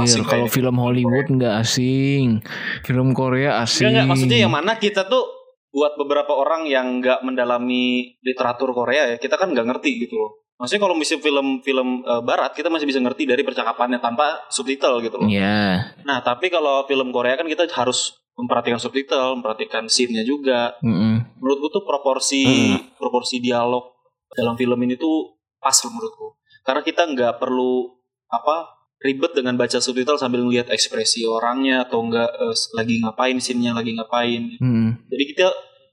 asing 0.00 0.24
kalau 0.24 0.48
film 0.48 0.80
Hollywood 0.80 1.28
nggak 1.28 1.60
asing, 1.60 2.40
film 2.88 3.12
Korea 3.12 3.60
asing. 3.60 3.92
Enggak, 3.92 4.00
enggak, 4.00 4.08
maksudnya 4.16 4.38
yang 4.48 4.54
mana 4.54 4.80
kita 4.80 5.04
tuh 5.12 5.28
buat 5.68 5.98
beberapa 6.00 6.32
orang 6.32 6.64
yang 6.64 7.04
nggak 7.04 7.20
mendalami 7.20 8.16
literatur 8.24 8.72
Korea 8.72 9.12
ya, 9.12 9.16
kita 9.20 9.36
kan 9.36 9.52
nggak 9.52 9.68
ngerti 9.68 10.08
gitu 10.08 10.16
loh. 10.16 10.40
Maksudnya 10.62 10.86
kalau 10.86 10.94
misalnya 10.94 11.26
film-film 11.26 11.88
eh, 12.06 12.22
barat 12.22 12.54
kita 12.54 12.70
masih 12.70 12.86
bisa 12.86 13.02
ngerti 13.02 13.26
dari 13.26 13.42
percakapannya 13.42 13.98
tanpa 13.98 14.46
subtitle 14.54 15.02
gitu 15.02 15.18
loh. 15.18 15.26
Iya, 15.26 15.98
Nah, 16.06 16.22
tapi 16.22 16.46
kalau 16.48 16.86
film 16.86 17.10
Korea 17.10 17.34
kan 17.34 17.50
kita 17.50 17.66
harus 17.74 18.21
memperhatikan 18.36 18.80
subtitle, 18.80 19.38
memperhatikan 19.40 19.84
scene-nya 19.86 20.24
juga. 20.24 20.76
mm-mm. 20.80 21.38
Menurutku 21.38 21.68
tuh 21.68 21.84
proporsi 21.84 22.74
proporsi 22.96 23.38
dialog 23.42 23.92
dalam 24.32 24.56
film 24.56 24.78
ini 24.82 24.96
tuh 24.96 25.36
pas 25.60 25.76
menurutku. 25.84 26.40
Karena 26.64 26.80
kita 26.80 27.04
nggak 27.04 27.42
perlu 27.42 27.92
apa 28.32 28.82
ribet 29.02 29.34
dengan 29.34 29.58
baca 29.58 29.82
subtitle 29.82 30.16
sambil 30.16 30.46
ngelihat 30.46 30.70
ekspresi 30.70 31.26
orangnya 31.26 31.84
atau 31.84 32.06
enggak 32.06 32.30
eh, 32.32 32.56
lagi 32.78 32.94
ngapain 33.02 33.36
scene-nya 33.42 33.76
lagi 33.76 33.92
ngapain. 33.98 34.42
Mm-mm. 34.62 34.88
Jadi 35.10 35.24
kita 35.36 35.46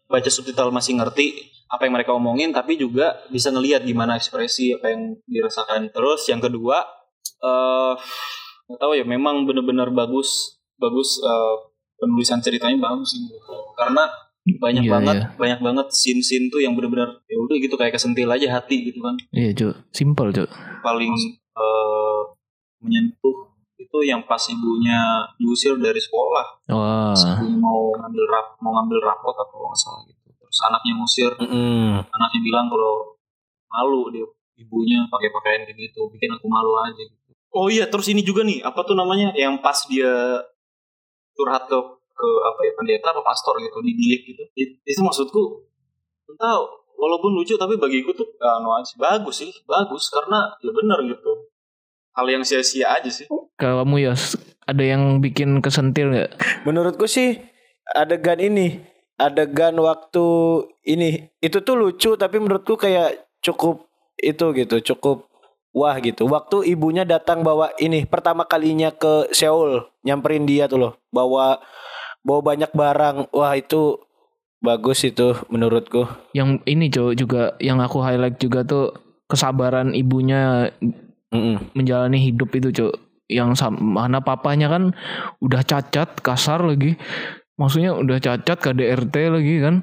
baca 0.09 0.29
subtitle 0.29 0.71
masih 0.73 0.97
ngerti 0.97 1.37
apa 1.69 1.85
yang 1.85 1.93
mereka 1.93 2.17
omongin 2.17 2.49
tapi 2.49 2.81
juga 2.81 3.21
bisa 3.29 3.53
ngelihat 3.53 3.85
gimana 3.85 4.17
ekspresi 4.17 4.77
apa 4.79 4.93
yang 4.95 5.19
dirasakan. 5.27 5.91
Terus 5.91 6.25
yang 6.31 6.39
kedua 6.39 6.85
eh 7.39 7.93
nggak 8.69 8.79
tahu 8.79 8.93
ya 8.93 9.03
memang 9.03 9.49
benar-benar 9.49 9.89
bagus 9.89 10.61
bagus 10.77 11.19
eh, 11.19 11.55
penulisan 11.99 12.39
ceritanya 12.39 12.79
bagus 12.81 13.13
sih 13.13 13.21
karena 13.75 14.07
banyak 14.49 14.81
Iya, 14.81 14.91
banget 14.91 15.15
iya. 15.15 15.27
banyak 15.35 15.59
banget 15.61 15.87
scene-scene 15.91 16.47
tuh 16.47 16.57
yang 16.57 16.73
benar-benar 16.73 17.21
ya 17.25 17.37
udah 17.37 17.55
gitu 17.55 17.75
kayak 17.75 17.93
kesentil 17.93 18.25
aja 18.25 18.47
hati 18.51 18.87
gitu 18.87 18.99
kan 18.99 19.13
Iya, 19.29 19.51
Cuk. 19.53 19.73
Simple, 19.91 20.31
Cuk. 20.33 20.49
paling 20.79 21.13
eh, 21.53 22.21
menyentuh 22.79 23.37
itu 23.77 23.97
yang 24.01 24.23
pas 24.23 24.39
ibunya 24.45 24.99
diusir 25.35 25.75
dari 25.77 25.97
sekolah 25.97 26.45
Wah. 26.67 27.13
ibunya 27.13 27.57
mau 27.57 27.91
ngambil 27.91 28.23
rap 28.27 28.47
mau 28.59 28.71
ngambil 28.75 28.99
rapot 29.01 29.33
atau 29.33 29.59
nggak 29.61 29.77
salah 29.77 30.01
gitu 30.03 30.27
terus 30.29 30.59
anaknya 30.65 30.93
ngusir 30.95 31.31
Mm-mm. 31.37 31.99
anaknya 32.03 32.39
bilang 32.41 32.65
kalau 32.67 33.15
malu 33.67 34.09
dia 34.09 34.25
ibunya 34.55 35.07
pakai 35.07 35.29
pakaian 35.29 35.61
kayak 35.63 35.77
gitu 35.79 36.07
bikin 36.09 36.27
aku 36.29 36.45
malu 36.45 36.75
aja 36.79 36.95
gitu 36.97 37.31
oh 37.49 37.67
iya 37.67 37.87
terus 37.87 38.07
ini 38.07 38.21
juga 38.21 38.43
nih 38.43 38.59
apa 38.61 38.83
tuh 38.83 38.93
namanya 38.93 39.31
yang 39.33 39.57
pas 39.59 39.79
dia 39.85 40.11
curhat 41.35 41.65
ke 41.69 41.77
ke 42.19 42.27
apa 42.43 42.59
ya 42.67 42.71
pendeta 42.75 43.07
atau 43.15 43.23
pastor 43.23 43.55
gitu 43.63 43.79
di 43.79 43.95
bilik 43.95 44.21
gitu. 44.35 44.43
It- 44.59 44.77
itu 44.83 44.99
maksudku 44.99 45.63
entah 46.29 46.59
walaupun 46.99 47.31
lucu 47.31 47.55
tapi 47.55 47.79
bagiku 47.79 48.11
tuh 48.11 48.27
anu 48.43 48.75
aja 48.75 48.91
bagus 48.99 49.39
sih 49.45 49.51
bagus 49.63 50.11
karena 50.11 50.51
ya 50.59 50.71
benar 50.75 50.99
gitu. 51.07 51.47
Hal 52.11 52.27
yang 52.27 52.43
sia-sia 52.43 52.91
aja 52.99 53.07
sih. 53.07 53.29
Kalau 53.55 53.85
kamu 53.85 54.11
ya 54.11 54.13
ada 54.67 54.83
yang 54.83 55.23
bikin 55.23 55.63
kesentil 55.63 56.11
nggak? 56.11 56.31
Menurutku 56.67 57.07
sih 57.07 57.39
adegan 57.95 58.41
ini, 58.43 58.83
adegan 59.15 59.79
waktu 59.79 60.25
ini 60.83 61.31
itu 61.39 61.63
tuh 61.63 61.79
lucu 61.79 62.19
tapi 62.19 62.37
menurutku 62.43 62.75
kayak 62.75 63.31
cukup 63.39 63.87
itu 64.19 64.51
gitu, 64.51 64.75
cukup 64.93 65.28
wah 65.73 65.95
gitu. 66.01 66.25
Waktu 66.25 66.73
ibunya 66.73 67.05
datang 67.05 67.45
bawa 67.45 67.73
ini 67.77 68.05
pertama 68.05 68.45
kalinya 68.45 68.89
ke 68.93 69.29
Seoul, 69.33 69.85
nyamperin 70.05 70.45
dia 70.49 70.65
tuh 70.65 70.79
loh, 70.79 70.93
bawa 71.13 71.61
bawa 72.23 72.41
banyak 72.43 72.71
barang. 72.73 73.31
Wah, 73.31 73.53
itu 73.55 73.99
bagus 74.59 75.07
itu 75.07 75.35
menurutku. 75.47 76.07
Yang 76.35 76.59
ini, 76.67 76.91
Cuk, 76.91 77.15
juga 77.15 77.55
yang 77.63 77.79
aku 77.79 78.03
highlight 78.03 78.37
juga 78.39 78.63
tuh 78.67 78.91
kesabaran 79.29 79.95
ibunya 79.95 80.73
Mm-mm. 81.31 81.73
menjalani 81.77 82.19
hidup 82.19 82.51
itu, 82.55 82.69
Cuk. 82.73 82.93
Yang 83.29 83.61
sam- 83.61 83.77
mana 83.77 84.19
papanya 84.25 84.67
kan 84.73 84.97
udah 85.39 85.61
cacat, 85.61 86.17
kasar 86.19 86.65
lagi. 86.65 86.97
Maksudnya 87.59 87.93
udah 87.93 88.17
cacat 88.17 88.57
KDRT 88.57 89.15
lagi 89.29 89.55
kan. 89.61 89.75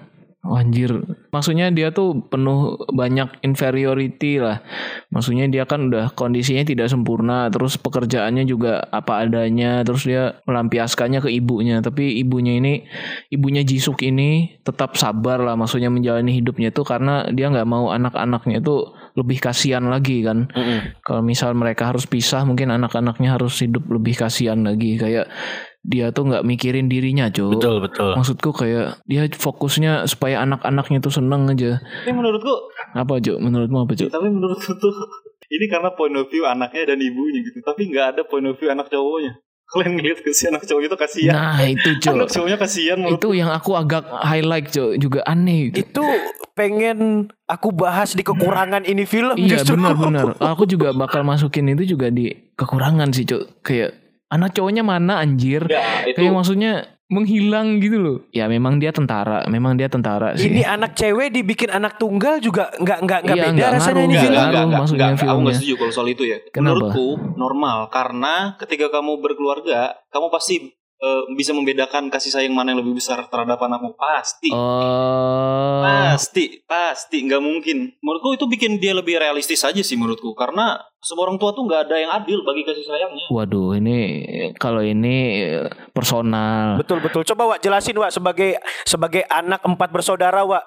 Anjir. 0.54 1.02
Maksudnya 1.34 1.72
dia 1.74 1.90
tuh 1.90 2.26
penuh 2.30 2.78
banyak 2.94 3.42
inferiority 3.42 4.38
lah. 4.38 4.62
Maksudnya 5.10 5.50
dia 5.50 5.66
kan 5.66 5.90
udah 5.90 6.14
kondisinya 6.14 6.62
tidak 6.62 6.92
sempurna, 6.92 7.50
terus 7.50 7.74
pekerjaannya 7.80 8.46
juga 8.46 8.86
apa 8.92 9.26
adanya, 9.26 9.82
terus 9.82 10.06
dia 10.06 10.38
melampiaskannya 10.46 11.24
ke 11.24 11.30
ibunya. 11.32 11.82
Tapi 11.82 12.20
ibunya 12.22 12.60
ini, 12.60 12.86
ibunya 13.32 13.66
Jisuk 13.66 14.04
ini 14.06 14.60
tetap 14.62 14.94
sabar 14.94 15.42
lah. 15.42 15.58
Maksudnya 15.58 15.90
menjalani 15.90 16.36
hidupnya 16.36 16.70
tuh 16.70 16.86
karena 16.86 17.26
dia 17.32 17.50
nggak 17.50 17.66
mau 17.66 17.90
anak-anaknya 17.90 18.62
tuh 18.62 18.94
lebih 19.16 19.40
kasihan 19.40 19.82
lagi 19.88 20.20
kan. 20.20 20.46
Mm-mm. 20.52 21.00
Kalau 21.00 21.24
misal 21.24 21.56
mereka 21.56 21.88
harus 21.88 22.04
pisah, 22.04 22.44
mungkin 22.44 22.68
anak-anaknya 22.68 23.40
harus 23.40 23.56
hidup 23.64 23.88
lebih 23.88 24.12
kasihan 24.14 24.60
lagi. 24.60 25.00
Kayak 25.00 25.32
dia 25.80 26.12
tuh 26.12 26.28
nggak 26.28 26.44
mikirin 26.44 26.86
dirinya, 26.86 27.32
cuy. 27.32 27.56
Betul, 27.56 27.80
betul. 27.80 28.12
Maksudku 28.12 28.50
kayak 28.52 29.00
dia 29.08 29.24
fokusnya 29.32 30.04
supaya 30.04 30.44
anak-anaknya 30.44 31.00
tuh 31.00 31.14
seneng 31.14 31.48
aja. 31.48 31.80
tapi 31.80 32.12
menurutku 32.12 32.52
Apa 32.92 33.20
Cuk? 33.20 33.38
Menurutmu 33.40 33.84
apa 33.84 33.92
Cuk? 33.96 34.08
tapi 34.08 34.28
menurutku 34.28 34.72
tuh 34.76 34.94
ini 35.54 35.66
karena 35.68 35.92
point 35.94 36.16
of 36.16 36.26
view 36.26 36.42
anaknya 36.42 36.90
dan 36.94 36.98
ibunya 36.98 37.38
gitu 37.44 37.60
tapi 37.62 37.86
nggak 37.92 38.16
ada 38.16 38.22
point 38.26 38.46
of 38.48 38.56
view 38.58 38.66
anak 38.66 38.88
cowoknya 38.90 39.36
kalian 39.66 39.98
ngeliat 39.98 40.18
ke 40.20 40.30
si 40.30 40.46
anak 40.46 40.62
cowoknya 40.62 40.88
itu 40.88 40.98
kasihan 40.98 41.32
Nah 41.34 41.58
itu 41.62 41.90
anak 41.90 42.00
Cuk. 42.00 42.32
cowoknya 42.32 42.56
kasihan 42.56 42.96
menurut 42.96 43.18
Itu 43.18 43.28
yang 43.32 43.50
aku 43.50 43.70
agak 43.74 44.04
highlight 44.22 44.66
Cuk. 44.70 44.92
Juga 44.96 45.20
aneh 45.24 45.70
gitu. 45.70 45.82
Itu 45.82 46.04
pengen 46.52 47.28
aku 47.44 47.68
bahas 47.70 48.14
di 48.14 48.22
kekurangan 48.22 48.82
ini 48.82 49.04
film 49.04 49.34
Iya 49.34 49.60
justru. 49.60 49.76
benar-benar. 49.76 50.38
Aku 50.38 50.64
juga 50.64 50.90
bakal 50.90 51.22
masukin 51.22 51.68
itu 51.68 51.84
juga 51.84 52.08
di 52.08 52.30
kekurangan 52.54 53.10
sih 53.10 53.26
Cuk. 53.26 53.60
Kayak 53.60 53.98
anak 54.26 54.54
cowoknya 54.54 54.82
mana 54.82 55.18
anjir? 55.18 55.66
ya 55.66 56.06
itu 56.06 56.16
Kayak 56.16 56.32
maksudnya 56.32 56.72
menghilang 57.06 57.78
gitu 57.78 57.96
loh. 57.96 58.18
Ya 58.30 58.46
memang 58.46 58.76
dia 58.76 58.90
tentara, 58.90 59.46
memang 59.46 59.74
dia 59.74 59.86
tentara 59.86 60.34
sih. 60.34 60.48
Ini 60.48 60.66
anak 60.66 60.94
cewek 60.94 61.30
dibikin 61.30 61.70
anak 61.70 61.96
tunggal 61.96 62.38
juga 62.38 62.74
nggak 62.74 62.98
nggak 63.00 63.20
nggak 63.22 63.36
Iya, 63.36 63.44
beda 63.48 63.66
rasanya 63.72 63.94
ngaruh, 63.94 64.02
ini 64.02 64.14
nggak 64.14 64.24
film. 64.26 64.36
ngaruh. 64.42 64.66
maksudnya 64.74 65.06
Aku 65.06 65.18
filmnya. 65.18 65.38
nggak 65.40 65.54
setuju 65.56 65.74
kalau 65.76 65.92
soal 65.94 66.08
itu 66.08 66.22
ya. 66.24 66.38
Kenapa? 66.48 66.74
Menurutku 66.82 67.06
normal 67.34 67.78
karena 67.88 68.34
ketika 68.56 68.86
kamu 68.90 69.12
berkeluarga, 69.18 69.80
kamu 70.08 70.26
pasti 70.28 70.54
eh, 71.00 71.22
bisa 71.36 71.52
membedakan 71.52 72.08
kasih 72.08 72.32
sayang 72.32 72.54
mana 72.56 72.72
yang 72.72 72.80
lebih 72.84 72.96
besar 72.96 73.20
terhadap 73.28 73.60
anakmu 73.60 73.92
pasti. 73.96 74.50
Oh. 74.52 75.82
Pasti, 75.84 76.64
pasti 76.64 77.24
nggak 77.24 77.42
mungkin. 77.42 77.96
Menurutku 78.00 78.36
itu 78.36 78.46
bikin 78.48 78.80
dia 78.80 78.96
lebih 78.96 79.20
realistis 79.20 79.62
aja 79.62 79.80
sih 79.80 79.96
menurutku 79.96 80.32
karena 80.32 80.80
semua 81.06 81.30
orang 81.30 81.38
tua 81.38 81.54
tuh 81.54 81.68
nggak 81.68 81.86
ada 81.86 81.96
yang 82.02 82.12
adil 82.12 82.42
bagi 82.42 82.66
kasih 82.66 82.82
sayangnya. 82.82 83.26
Waduh, 83.30 83.78
ini 83.78 83.98
kalau 84.58 84.82
ini 84.82 85.46
personal. 85.94 86.80
Betul 86.80 86.98
betul. 87.04 87.22
Coba 87.22 87.54
Wak 87.54 87.62
jelasin 87.62 87.94
Wak 87.94 88.10
sebagai 88.10 88.58
sebagai 88.82 89.22
anak 89.30 89.62
empat 89.62 89.88
bersaudara 89.92 90.42
Wak. 90.42 90.64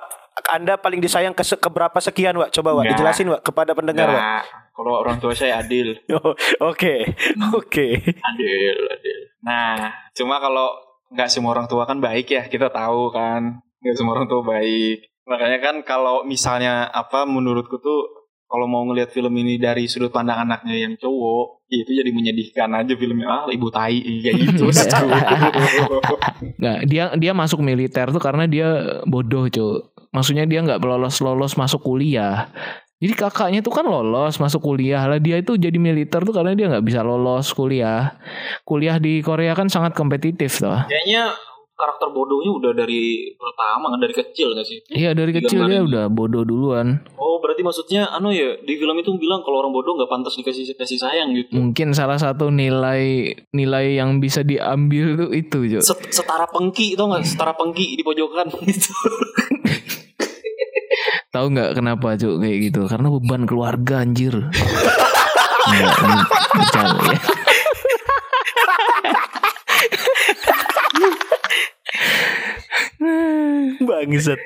Anda 0.48 0.74
paling 0.76 1.00
disayang 1.00 1.32
ke, 1.32 1.44
ke 1.44 1.70
berapa 1.70 1.98
sekian 1.98 2.36
Wak? 2.36 2.50
Coba 2.52 2.72
Wak 2.72 2.84
Nggak. 2.84 2.92
dijelasin 2.96 3.28
Wak 3.28 3.42
kepada 3.44 3.72
pendengar 3.74 4.08
Wak. 4.08 4.18
Nah, 4.18 4.42
kalau 4.72 4.94
orang 4.96 5.18
tua 5.18 5.34
saya 5.34 5.60
adil, 5.60 6.00
Oh, 6.16 6.32
Oke, 6.66 7.04
oke. 7.52 7.88
adil, 8.16 8.78
adil. 8.88 9.20
Nah, 9.42 9.92
cuma 10.12 10.40
kalau 10.40 10.72
nggak 11.10 11.28
semua 11.28 11.52
orang 11.52 11.66
tua 11.66 11.84
kan 11.84 11.98
baik 11.98 12.30
ya, 12.30 12.44
kita 12.46 12.70
tahu 12.70 13.10
kan, 13.10 13.60
nggak 13.80 13.96
semua 13.96 14.16
orang 14.16 14.28
tua 14.28 14.40
baik. 14.42 15.10
Makanya 15.26 15.60
kan 15.60 15.76
kalau 15.84 16.24
misalnya 16.24 16.88
apa, 16.88 17.22
menurutku 17.24 17.78
tuh 17.78 18.02
kalau 18.46 18.66
mau 18.66 18.82
ngelihat 18.82 19.10
film 19.10 19.30
ini 19.36 19.58
dari 19.58 19.86
sudut 19.86 20.10
pandang 20.10 20.42
anaknya 20.42 20.74
yang 20.74 20.98
cowok, 20.98 21.70
ya 21.70 21.86
itu 21.86 21.92
jadi 21.94 22.10
menyedihkan 22.10 22.74
aja 22.74 22.94
filmnya. 22.98 23.30
Ah, 23.30 23.46
ibu 23.46 23.70
tai 23.70 24.02
kayak 24.02 24.36
gitu. 24.42 24.66
Nggak, 26.58 26.78
dia 26.92 27.04
dia 27.14 27.32
masuk 27.32 27.62
militer 27.62 28.10
tuh 28.10 28.18
karena 28.18 28.50
dia 28.50 28.68
bodoh, 29.06 29.46
Cuk. 29.46 29.99
Maksudnya 30.10 30.50
dia 30.50 30.66
nggak 30.66 30.82
lolos-lolos 30.82 31.54
masuk 31.54 31.86
kuliah. 31.86 32.50
Jadi 33.00 33.16
kakaknya 33.16 33.60
tuh 33.64 33.72
kan 33.72 33.88
lolos 33.88 34.36
masuk 34.44 34.60
kuliah 34.60 35.08
lah 35.08 35.24
dia 35.24 35.40
itu 35.40 35.56
jadi 35.56 35.80
militer 35.80 36.20
tuh 36.20 36.36
karena 36.36 36.52
dia 36.52 36.68
nggak 36.68 36.84
bisa 36.84 37.00
lolos 37.00 37.56
kuliah. 37.56 38.20
Kuliah 38.68 39.00
di 39.00 39.24
Korea 39.24 39.56
kan 39.56 39.72
sangat 39.72 39.96
kompetitif 39.96 40.60
tuh. 40.60 40.84
Kayaknya 40.90 41.32
karakter 41.80 42.12
bodohnya 42.12 42.52
udah 42.52 42.72
dari 42.76 43.32
pertama 43.40 43.96
dari 43.96 44.12
kecil 44.12 44.52
gak 44.52 44.68
sih? 44.68 44.84
Iya 44.92 45.16
dari 45.16 45.32
kecil 45.32 45.64
dia 45.64 45.80
udah 45.80 46.12
bodoh 46.12 46.44
duluan. 46.44 47.00
Oh 47.16 47.40
berarti 47.40 47.64
maksudnya 47.64 48.12
anu 48.12 48.36
ya 48.36 48.60
di 48.60 48.76
film 48.76 49.00
itu 49.00 49.16
bilang 49.16 49.48
kalau 49.48 49.64
orang 49.64 49.72
bodoh 49.72 49.96
nggak 49.96 50.12
pantas 50.12 50.36
dikasih 50.36 50.76
kasih 50.76 51.00
sayang 51.00 51.32
gitu. 51.40 51.56
Mungkin 51.56 51.96
salah 51.96 52.20
satu 52.20 52.52
nilai 52.52 53.32
nilai 53.56 53.96
yang 53.96 54.20
bisa 54.20 54.44
diambil 54.44 55.16
tuh 55.16 55.32
itu. 55.32 55.80
Set- 55.80 56.12
setara 56.12 56.52
pengki 56.52 57.00
tau 57.00 57.08
nggak 57.08 57.24
setara 57.24 57.56
pengki 57.56 57.96
di 57.96 58.04
pojokan 58.04 58.52
gitu 58.68 58.92
Tahu 61.30 61.46
nggak 61.54 61.78
kenapa 61.78 62.18
cuk 62.18 62.42
kayak 62.42 62.58
gitu? 62.58 62.82
Karena 62.90 63.14
beban 63.14 63.46
keluarga 63.46 64.02
anjir. 64.02 64.34
Nggak, 65.70 65.94
ini 66.02 66.22
bercanda 66.58 67.04
ya. 67.06 67.20
Bangsat. 73.78 74.42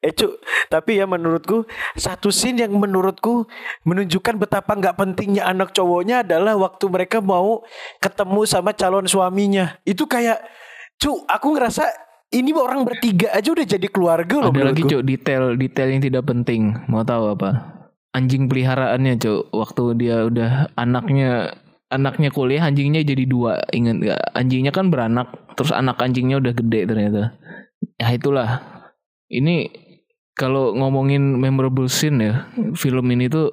Eh 0.00 0.12
cuk, 0.16 0.40
tapi 0.72 0.96
ya 0.96 1.04
menurutku 1.04 1.68
satu 2.00 2.32
scene 2.32 2.64
yang 2.64 2.72
menurutku 2.72 3.44
menunjukkan 3.84 4.40
betapa 4.40 4.72
nggak 4.72 4.96
pentingnya 4.96 5.44
anak 5.44 5.76
cowoknya 5.76 6.24
adalah 6.24 6.56
waktu 6.56 6.88
mereka 6.88 7.20
mau 7.20 7.60
ketemu 8.00 8.40
sama 8.48 8.72
calon 8.72 9.04
suaminya. 9.04 9.76
Itu 9.84 10.08
kayak 10.08 10.40
cuk, 10.96 11.28
aku 11.28 11.60
ngerasa 11.60 12.05
ini 12.34 12.50
orang 12.56 12.82
bertiga 12.82 13.30
aja 13.30 13.54
udah 13.54 13.66
jadi 13.66 13.86
keluarga 13.86 14.42
loh 14.42 14.50
Ada 14.50 14.74
lagi 14.74 14.82
cuk 14.82 15.02
detail 15.06 15.54
detail 15.54 15.88
yang 15.94 16.02
tidak 16.02 16.24
penting. 16.26 16.74
Mau 16.90 17.06
tahu 17.06 17.38
apa? 17.38 17.50
Anjing 18.10 18.50
peliharaannya 18.50 19.14
cuk. 19.20 19.54
Waktu 19.54 19.82
dia 20.00 20.26
udah 20.26 20.74
anaknya 20.74 21.54
anaknya 21.86 22.34
kuliah 22.34 22.66
anjingnya 22.66 23.06
jadi 23.06 23.24
dua. 23.30 23.62
Ingat 23.70 23.96
gak? 24.02 24.22
Anjingnya 24.34 24.72
kan 24.74 24.90
beranak. 24.90 25.30
Terus 25.54 25.70
anak 25.70 26.02
anjingnya 26.02 26.42
udah 26.42 26.52
gede 26.52 26.80
ternyata. 26.90 27.22
Ya 28.00 28.08
itulah. 28.10 28.62
Ini 29.30 29.70
kalau 30.36 30.76
ngomongin 30.76 31.40
memorable 31.40 31.88
scene 31.88 32.20
ya, 32.20 32.34
film 32.76 33.08
ini 33.08 33.26
tuh 33.26 33.50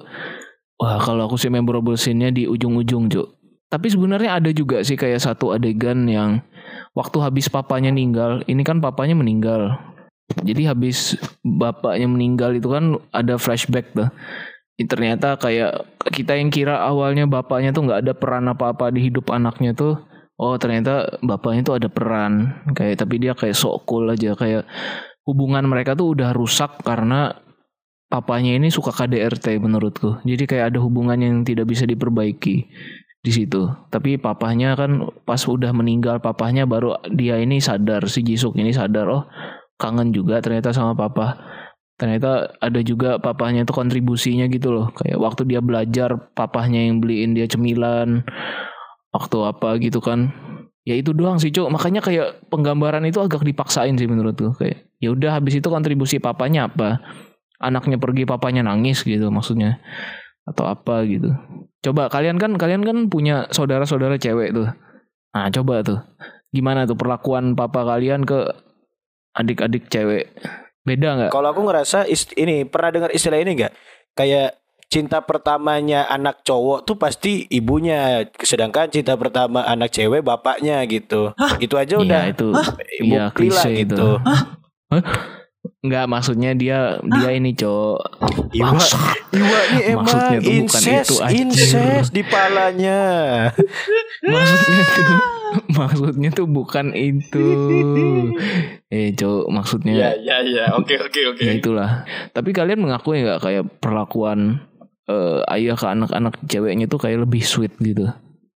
wah 0.76 1.00
kalau 1.00 1.24
aku 1.24 1.40
sih 1.40 1.48
memorable 1.48 1.96
scene-nya 1.96 2.28
di 2.30 2.44
ujung-ujung, 2.44 3.08
Cuk. 3.08 3.28
Tapi 3.72 3.86
sebenarnya 3.88 4.38
ada 4.38 4.50
juga 4.52 4.84
sih 4.84 4.94
kayak 4.94 5.18
satu 5.18 5.56
adegan 5.56 6.04
yang 6.06 6.44
waktu 6.94 7.18
habis 7.20 7.50
papanya 7.50 7.90
meninggal, 7.90 8.40
ini 8.46 8.62
kan 8.62 8.78
papanya 8.78 9.18
meninggal. 9.18 9.76
Jadi 10.40 10.64
habis 10.64 11.20
bapaknya 11.44 12.08
meninggal 12.08 12.56
itu 12.56 12.72
kan 12.72 12.96
ada 13.12 13.36
flashback 13.36 13.92
tuh. 13.92 14.08
Ternyata 14.80 15.36
kayak 15.38 16.00
kita 16.10 16.34
yang 16.34 16.48
kira 16.50 16.80
awalnya 16.80 17.28
bapaknya 17.28 17.70
tuh 17.70 17.86
nggak 17.86 18.00
ada 18.08 18.12
peran 18.16 18.48
apa-apa 18.50 18.90
di 18.90 19.10
hidup 19.10 19.30
anaknya 19.30 19.76
tuh. 19.76 20.00
Oh 20.34 20.58
ternyata 20.58 21.20
bapaknya 21.20 21.62
tuh 21.62 21.74
ada 21.76 21.88
peran. 21.92 22.64
Kayak 22.72 23.04
tapi 23.04 23.20
dia 23.22 23.36
kayak 23.36 23.54
sok 23.54 23.86
cool 23.86 24.10
aja 24.10 24.34
kayak 24.34 24.66
hubungan 25.28 25.62
mereka 25.68 25.94
tuh 25.94 26.16
udah 26.16 26.34
rusak 26.34 26.82
karena 26.82 27.38
papanya 28.10 28.56
ini 28.56 28.72
suka 28.72 28.90
KDRT 28.90 29.60
menurutku. 29.62 30.24
Jadi 30.26 30.48
kayak 30.48 30.74
ada 30.74 30.78
hubungan 30.82 31.20
yang 31.20 31.36
tidak 31.46 31.70
bisa 31.70 31.86
diperbaiki 31.86 32.66
di 33.24 33.32
situ. 33.32 33.64
Tapi 33.88 34.20
papahnya 34.20 34.76
kan 34.76 35.08
pas 35.24 35.40
udah 35.40 35.72
meninggal 35.72 36.20
papahnya 36.20 36.68
baru 36.68 37.00
dia 37.08 37.40
ini 37.40 37.56
sadar 37.56 38.04
si 38.04 38.20
Jisuk 38.20 38.52
ini 38.60 38.68
sadar 38.76 39.08
oh 39.08 39.24
kangen 39.80 40.12
juga 40.12 40.44
ternyata 40.44 40.76
sama 40.76 40.92
papa. 40.92 41.40
Ternyata 41.96 42.60
ada 42.60 42.80
juga 42.84 43.16
papahnya 43.16 43.64
itu 43.64 43.72
kontribusinya 43.72 44.44
gitu 44.52 44.76
loh. 44.76 44.92
Kayak 44.92 45.18
waktu 45.24 45.42
dia 45.48 45.64
belajar 45.64 46.12
papahnya 46.36 46.84
yang 46.84 47.00
beliin 47.00 47.32
dia 47.32 47.48
cemilan 47.48 48.28
waktu 49.16 49.36
apa 49.40 49.80
gitu 49.80 50.04
kan. 50.04 50.28
Ya 50.84 51.00
itu 51.00 51.16
doang 51.16 51.40
sih 51.40 51.48
cuk. 51.48 51.72
Makanya 51.72 52.04
kayak 52.04 52.44
penggambaran 52.52 53.08
itu 53.08 53.24
agak 53.24 53.40
dipaksain 53.40 53.96
sih 53.96 54.04
menurutku. 54.04 54.52
Kayak 54.60 54.84
ya 55.00 55.16
udah 55.16 55.40
habis 55.40 55.56
itu 55.56 55.64
kontribusi 55.72 56.20
papanya 56.20 56.68
apa? 56.68 57.00
Anaknya 57.56 57.96
pergi 57.96 58.28
papanya 58.28 58.60
nangis 58.66 59.00
gitu 59.00 59.32
maksudnya 59.32 59.80
atau 60.44 60.64
apa 60.68 61.04
gitu. 61.08 61.32
Coba 61.80 62.08
kalian 62.08 62.36
kan 62.40 62.56
kalian 62.56 62.84
kan 62.84 63.08
punya 63.08 63.48
saudara-saudara 63.52 64.16
cewek 64.16 64.52
tuh. 64.52 64.68
Nah, 65.34 65.48
coba 65.50 65.80
tuh. 65.84 65.98
Gimana 66.54 66.86
tuh 66.86 66.94
perlakuan 66.94 67.52
papa 67.52 67.82
kalian 67.82 68.22
ke 68.22 68.46
adik-adik 69.34 69.90
cewek? 69.90 70.30
Beda 70.84 71.16
nggak? 71.16 71.30
Kalau 71.32 71.50
aku 71.50 71.64
ngerasa 71.64 72.04
ist- 72.06 72.36
ini 72.36 72.68
pernah 72.68 72.92
dengar 72.92 73.10
istilah 73.10 73.40
ini 73.40 73.56
nggak? 73.56 73.72
Kayak 74.14 74.60
cinta 74.86 75.18
pertamanya 75.24 76.06
anak 76.06 76.46
cowok 76.46 76.86
tuh 76.86 76.94
pasti 76.94 77.50
ibunya, 77.50 78.28
sedangkan 78.38 78.86
cinta 78.92 79.18
pertama 79.18 79.66
anak 79.66 79.90
cewek 79.90 80.22
bapaknya 80.22 80.78
gitu. 80.86 81.34
Itu 81.58 81.74
aja 81.74 81.98
udah 81.98 82.30
Iya, 82.30 82.32
itu. 82.36 82.48
ibu 83.02 83.14
Iya, 83.18 83.24
Prila 83.34 83.58
klise 83.58 83.70
itu. 83.74 83.80
gitu. 83.82 84.08
Enggak, 85.84 86.04
maksudnya 86.08 86.52
dia 86.52 86.96
dia 87.00 87.30
ini, 87.32 87.52
Cok. 87.56 87.98
Iwa. 88.52 88.76
Iwa 89.32 89.58
ini 89.72 89.80
emang 89.92 90.04
Maksudnya 90.04 90.38
tuh 90.40 90.52
bukan 90.60 90.80
incest, 90.80 91.08
itu, 91.08 91.16
anjir. 91.20 91.40
incest 91.44 92.10
di 92.12 92.22
palanya. 92.24 93.00
maksudnya 94.32 94.84
tuh 94.88 95.18
maksudnya 95.72 96.30
tuh 96.32 96.46
bukan 96.48 96.86
itu. 96.92 97.48
Eh, 98.88 99.12
Cok, 99.16 99.44
maksudnya 99.48 99.92
Iya 99.92 100.10
iya 100.20 100.36
iya. 100.44 100.64
Oke 100.76 100.96
oke 101.00 101.20
oke. 101.36 101.42
ya 101.44 101.52
itulah. 101.56 102.04
Tapi 102.32 102.50
kalian 102.52 102.80
mengakui 102.84 103.24
nggak 103.24 103.40
kayak 103.40 103.64
perlakuan 103.80 104.64
eh, 105.08 105.40
ayah 105.52 105.76
ke 105.76 105.86
anak-anak 105.88 106.40
ceweknya 106.48 106.88
tuh 106.88 107.00
kayak 107.00 107.24
lebih 107.24 107.44
sweet 107.44 107.72
gitu 107.80 108.08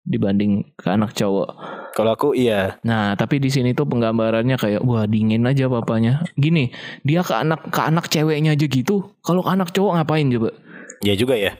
dibanding 0.05 0.73
ke 0.77 0.89
anak 0.89 1.13
cowok. 1.17 1.53
Kalau 1.95 2.11
aku 2.11 2.35
iya. 2.35 2.75
Nah, 2.83 3.15
tapi 3.15 3.39
di 3.39 3.47
sini 3.47 3.71
tuh 3.71 3.87
penggambarannya 3.87 4.59
kayak 4.59 4.83
wah 4.83 5.07
dingin 5.07 5.47
aja 5.47 5.71
papanya. 5.71 6.27
Gini, 6.35 6.67
dia 7.07 7.23
ke 7.23 7.31
anak 7.31 7.71
ke 7.71 7.79
anak 7.79 8.11
ceweknya 8.11 8.51
aja 8.51 8.67
gitu. 8.67 9.15
Kalau 9.23 9.39
ke 9.39 9.49
anak 9.55 9.71
cowok 9.71 9.95
ngapain 9.95 10.27
coba? 10.27 10.51
Ya 10.99 11.15
juga 11.15 11.39
ya. 11.39 11.55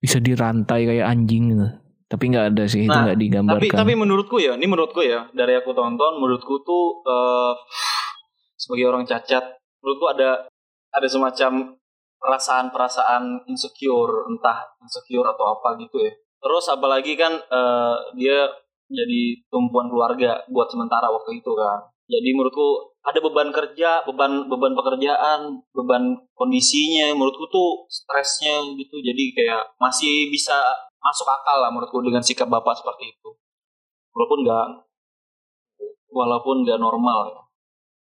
Bisa 0.00 0.24
dirantai 0.24 0.88
kayak 0.88 1.04
anjing 1.04 1.52
gitu. 1.52 1.68
Tapi 2.08 2.24
nggak 2.32 2.56
ada 2.56 2.64
sih, 2.64 2.88
itu 2.88 2.96
Nah, 2.96 3.12
nggak 3.12 3.20
digambarkan. 3.20 3.60
Tapi 3.60 3.76
tapi 3.76 3.92
menurutku 3.92 4.40
ya, 4.40 4.56
ini 4.56 4.64
menurutku 4.64 5.04
ya 5.04 5.28
dari 5.36 5.52
aku 5.52 5.76
tonton, 5.76 6.16
menurutku 6.16 6.64
tuh 6.64 7.04
eh, 7.04 7.52
sebagai 8.56 8.88
orang 8.88 9.04
cacat, 9.04 9.60
menurutku 9.84 10.08
ada 10.08 10.48
ada 10.96 11.08
semacam 11.12 11.76
perasaan-perasaan 12.24 13.44
insecure, 13.52 14.32
entah 14.32 14.64
insecure 14.80 15.28
atau 15.28 15.60
apa 15.60 15.76
gitu 15.76 16.00
ya. 16.00 16.12
Terus 16.40 16.64
apalagi 16.72 17.20
kan 17.20 17.36
eh, 17.36 17.96
dia 18.16 18.63
jadi 18.88 19.40
tumpuan 19.48 19.88
keluarga 19.88 20.44
buat 20.52 20.68
sementara 20.68 21.08
waktu 21.08 21.40
itu 21.40 21.52
kan. 21.56 21.88
Jadi 22.04 22.36
menurutku 22.36 22.92
ada 23.00 23.16
beban 23.16 23.48
kerja, 23.48 24.04
beban 24.04 24.44
beban 24.48 24.76
pekerjaan, 24.76 25.64
beban 25.72 26.20
kondisinya 26.36 27.16
menurutku 27.16 27.48
tuh 27.48 27.88
stresnya 27.88 28.60
gitu. 28.76 29.00
Jadi 29.00 29.32
kayak 29.32 29.76
masih 29.80 30.28
bisa 30.28 30.60
masuk 31.00 31.24
akal 31.28 31.64
lah 31.64 31.72
menurutku 31.72 32.04
dengan 32.04 32.20
sikap 32.20 32.48
bapak 32.48 32.76
seperti 32.76 33.16
itu. 33.16 33.28
Walaupun 34.12 34.44
nggak 34.44 34.66
walaupun 36.12 36.56
nggak 36.68 36.80
normal 36.80 37.32
ya. 37.32 37.40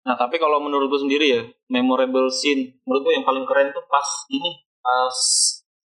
Nah 0.09 0.15
tapi 0.17 0.41
kalau 0.41 0.57
menurutku 0.57 0.97
sendiri 0.97 1.27
ya 1.29 1.41
memorable 1.69 2.33
scene 2.33 2.81
menurutku 2.89 3.13
yang 3.13 3.25
paling 3.25 3.45
keren 3.45 3.69
tuh 3.71 3.85
pas 3.85 4.05
ini 4.33 4.57
pas 4.81 5.17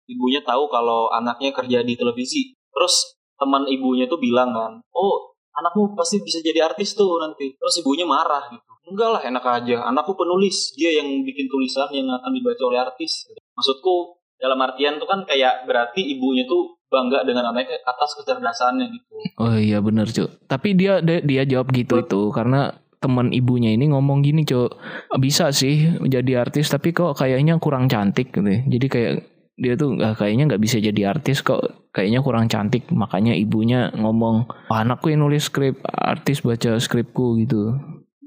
ibunya 0.09 0.41
tahu 0.41 0.67
kalau 0.73 1.13
anaknya 1.13 1.53
kerja 1.53 1.85
di 1.85 1.93
televisi. 1.93 2.57
Terus 2.73 3.18
teman 3.39 3.65
ibunya 3.71 4.11
tuh 4.11 4.19
bilang 4.19 4.51
kan, 4.51 4.83
oh 4.93 5.39
anakmu 5.55 5.95
pasti 5.95 6.23
bisa 6.23 6.39
jadi 6.43 6.71
artis 6.71 6.95
tuh 6.99 7.19
nanti. 7.23 7.55
Terus 7.55 7.75
ibunya 7.83 8.05
marah 8.05 8.51
gitu. 8.51 8.67
Enggak 8.89 9.09
lah 9.15 9.23
enak 9.23 9.45
aja, 9.45 9.77
anakku 9.85 10.17
penulis, 10.17 10.73
dia 10.75 10.97
yang 10.97 11.23
bikin 11.23 11.47
tulisan 11.47 11.93
yang 11.93 12.09
akan 12.09 12.33
dibaca 12.33 12.63
oleh 12.67 12.81
artis. 12.81 13.29
Maksudku 13.53 14.19
dalam 14.39 14.59
artian 14.65 14.97
tuh 14.97 15.05
kan 15.05 15.27
kayak 15.29 15.67
berarti 15.69 16.01
ibunya 16.15 16.47
tuh 16.49 16.79
bangga 16.89 17.27
dengan 17.27 17.53
anaknya 17.53 17.85
atas 17.85 18.17
kecerdasannya 18.17 18.87
gitu. 18.89 19.13
Oh 19.37 19.55
iya 19.59 19.85
bener 19.85 20.09
Cuk. 20.09 20.49
Tapi 20.49 20.73
dia 20.73 21.05
dia, 21.05 21.21
dia 21.21 21.43
jawab 21.45 21.69
gitu 21.75 22.01
itu 22.01 22.21
karena 22.33 22.73
teman 22.99 23.31
ibunya 23.31 23.77
ini 23.77 23.93
ngomong 23.93 24.25
gini 24.25 24.49
Cuk. 24.49 24.73
Bisa 25.21 25.53
sih 25.53 26.01
jadi 26.01 26.49
artis 26.49 26.73
tapi 26.73 26.97
kok 26.97 27.19
kayaknya 27.21 27.61
kurang 27.61 27.93
cantik 27.93 28.33
gitu. 28.33 28.47
ya. 28.47 28.65
Jadi 28.65 28.87
kayak 28.89 29.13
dia 29.59 29.75
tuh 29.75 29.99
nggak 29.99 30.23
kayaknya 30.23 30.55
nggak 30.55 30.63
bisa 30.63 30.79
jadi 30.79 31.11
artis 31.11 31.43
kok 31.43 31.91
kayaknya 31.91 32.23
kurang 32.23 32.47
cantik 32.47 32.87
makanya 32.95 33.35
ibunya 33.35 33.91
ngomong 33.93 34.47
"Wah, 34.71 34.87
anakku 34.87 35.11
yang 35.11 35.27
nulis 35.27 35.51
skrip 35.51 35.83
artis 35.85 36.47
baca 36.47 36.79
skripku 36.79 37.43
gitu 37.43 37.75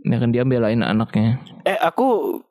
ya 0.04 0.20
kan 0.20 0.36
dia 0.36 0.44
belain 0.44 0.84
anaknya 0.84 1.40
Eh 1.64 1.78
aku 1.78 2.42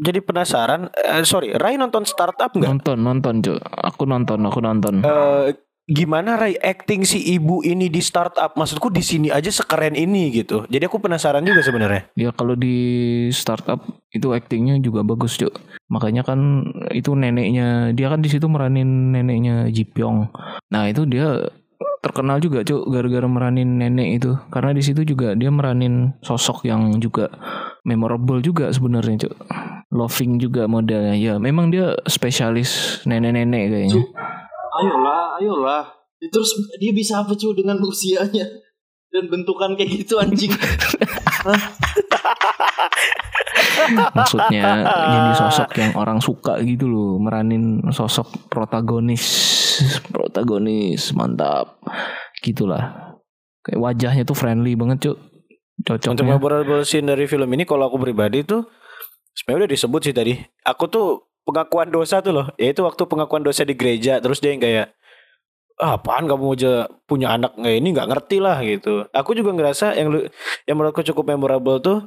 jadi 0.00 0.24
penasaran. 0.24 0.88
Eh, 0.96 1.28
sorry, 1.28 1.52
Rai 1.52 1.76
nonton 1.76 2.08
startup 2.08 2.48
nggak? 2.56 2.64
nonton 2.64 2.98
nonton 3.04 3.34
Cuk. 3.44 3.60
aku 3.60 4.08
nonton 4.08 4.40
aku 4.48 4.60
nonton 4.64 5.04
Eh, 5.04 5.52
gimana 5.90 6.38
Rai 6.38 6.54
acting 6.54 7.02
si 7.02 7.18
ibu 7.34 7.66
ini 7.66 7.90
di 7.90 7.98
startup? 7.98 8.54
Maksudku 8.54 8.94
di 8.94 9.02
sini 9.02 9.28
aja 9.28 9.50
sekeren 9.50 9.98
ini 9.98 10.30
gitu. 10.30 10.64
Jadi 10.70 10.86
aku 10.86 11.02
penasaran 11.02 11.42
juga 11.42 11.66
sebenarnya. 11.66 12.06
Ya 12.14 12.30
kalau 12.30 12.54
di 12.54 13.26
startup 13.34 13.82
itu 14.14 14.30
aktingnya 14.30 14.78
juga 14.78 15.02
bagus 15.02 15.34
cuk. 15.34 15.50
Makanya 15.90 16.22
kan 16.22 16.62
itu 16.94 17.10
neneknya 17.18 17.90
dia 17.90 18.06
kan 18.06 18.22
di 18.22 18.30
situ 18.30 18.46
meranin 18.46 19.10
neneknya 19.10 19.66
Ji 19.74 19.82
Pyong. 19.82 20.30
Nah 20.70 20.86
itu 20.86 21.02
dia 21.10 21.50
terkenal 22.00 22.40
juga 22.40 22.64
cuk 22.64 22.88
gara-gara 22.88 23.28
meranin 23.28 23.76
nenek 23.76 24.22
itu 24.22 24.32
karena 24.48 24.72
di 24.72 24.80
situ 24.80 25.04
juga 25.04 25.36
dia 25.36 25.52
meranin 25.52 26.16
sosok 26.24 26.64
yang 26.64 26.96
juga 26.96 27.28
memorable 27.84 28.40
juga 28.40 28.70
sebenarnya 28.70 29.26
cuk. 29.26 29.34
Loving 29.90 30.38
juga 30.38 30.70
modelnya 30.70 31.18
ya 31.18 31.34
memang 31.42 31.74
dia 31.74 31.98
spesialis 32.06 33.02
nenek-nenek 33.10 33.64
kayaknya. 33.74 34.02
Ayolah, 34.70 35.19
ayolah. 35.40 35.88
Terus 36.20 36.52
dia 36.76 36.92
bisa 36.92 37.24
apa 37.24 37.32
cuy 37.32 37.56
dengan 37.56 37.80
usianya 37.80 38.44
dan 39.10 39.24
bentukan 39.32 39.72
kayak 39.74 40.04
gitu 40.04 40.20
anjing. 40.20 40.52
Hah? 40.52 41.60
Maksudnya 43.90 44.84
jadi 44.84 45.30
sosok 45.36 45.70
yang 45.80 45.92
orang 45.96 46.20
suka 46.20 46.60
gitu 46.62 46.86
loh, 46.86 47.16
meranin 47.16 47.80
sosok 47.90 48.52
protagonis, 48.52 49.24
protagonis 50.12 51.16
mantap, 51.16 51.80
gitulah. 52.44 53.16
Kayak 53.64 53.80
wajahnya 53.80 54.22
tuh 54.24 54.36
friendly 54.36 54.76
banget 54.76 55.10
cuk, 55.10 55.16
Untuk 55.80 55.96
cocoknya. 56.00 56.36
memorable 56.36 56.82
scene 56.84 57.08
dari 57.08 57.24
film 57.28 57.48
ini 57.52 57.64
kalau 57.68 57.88
aku 57.88 58.00
pribadi 58.00 58.44
tuh 58.44 58.64
sebenarnya 59.36 59.66
udah 59.66 59.72
disebut 59.72 60.00
sih 60.04 60.14
tadi. 60.16 60.34
Aku 60.64 60.88
tuh 60.88 61.28
pengakuan 61.44 61.88
dosa 61.92 62.20
tuh 62.24 62.32
loh. 62.32 62.46
Yaitu 62.56 62.84
waktu 62.84 63.04
pengakuan 63.04 63.44
dosa 63.44 63.64
di 63.64 63.76
gereja 63.76 64.20
terus 64.20 64.40
dia 64.40 64.52
yang 64.52 64.62
kayak 64.64 64.96
ah, 65.80 65.96
apaan 65.96 66.28
kamu 66.28 66.54
aja 66.54 66.72
punya 67.08 67.34
anak 67.34 67.56
nggak 67.56 67.74
ini 67.80 67.88
nggak 67.96 68.08
ngerti 68.12 68.36
lah 68.38 68.60
gitu. 68.62 69.08
Aku 69.10 69.32
juga 69.32 69.50
ngerasa 69.56 69.96
yang 69.96 70.12
lu- 70.12 70.28
yang 70.68 70.76
menurutku 70.76 71.02
cukup 71.02 71.34
memorable 71.34 71.80
tuh 71.80 71.98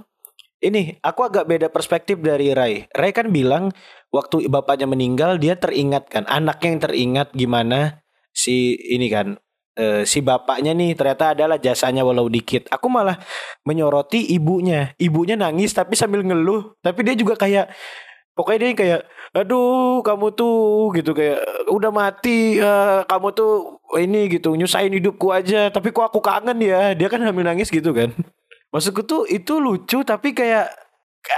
ini 0.63 0.95
aku 1.03 1.27
agak 1.27 1.43
beda 1.49 1.67
perspektif 1.67 2.23
dari 2.23 2.55
Rai. 2.55 2.87
Rai 2.95 3.11
kan 3.11 3.29
bilang 3.33 3.73
waktu 4.15 4.47
bapaknya 4.47 4.87
meninggal 4.87 5.35
dia 5.41 5.59
teringat 5.59 6.07
kan 6.07 6.23
anaknya 6.31 6.67
yang 6.71 6.81
teringat 6.81 7.27
gimana 7.35 7.99
si 8.31 8.79
ini 8.79 9.11
kan 9.11 9.35
eh, 9.75 10.07
si 10.07 10.23
bapaknya 10.23 10.71
nih 10.71 10.95
ternyata 10.95 11.35
adalah 11.35 11.57
jasanya 11.59 12.07
walau 12.07 12.31
dikit. 12.31 12.71
Aku 12.71 12.87
malah 12.87 13.19
menyoroti 13.67 14.31
ibunya. 14.31 14.93
Ibunya 14.95 15.35
nangis 15.35 15.75
tapi 15.75 15.97
sambil 15.99 16.23
ngeluh. 16.23 16.77
Tapi 16.79 16.99
dia 17.03 17.15
juga 17.17 17.35
kayak 17.35 17.73
pokoknya 18.33 18.59
dia 18.59 18.71
kayak 18.73 19.01
aduh 19.33 20.05
kamu 20.05 20.33
tuh 20.37 20.93
gitu 20.93 21.17
kayak 21.17 21.41
udah 21.69 21.89
mati 21.89 22.61
eh, 22.61 23.01
kamu 23.05 23.27
tuh 23.33 23.81
ini 23.97 24.29
gitu 24.29 24.53
nyusahin 24.53 24.93
hidupku 24.93 25.29
aja 25.33 25.69
tapi 25.69 25.93
kok 25.93 26.09
aku 26.09 26.19
kangen 26.21 26.57
ya? 26.61 26.93
Dia 26.97 27.07
kan 27.09 27.21
hamil 27.21 27.45
nangis 27.45 27.69
gitu 27.69 27.93
kan. 27.93 28.13
Maksudku 28.73 29.05
tuh 29.05 29.29
itu 29.29 29.61
lucu 29.61 30.01
tapi 30.01 30.33
kayak 30.33 30.69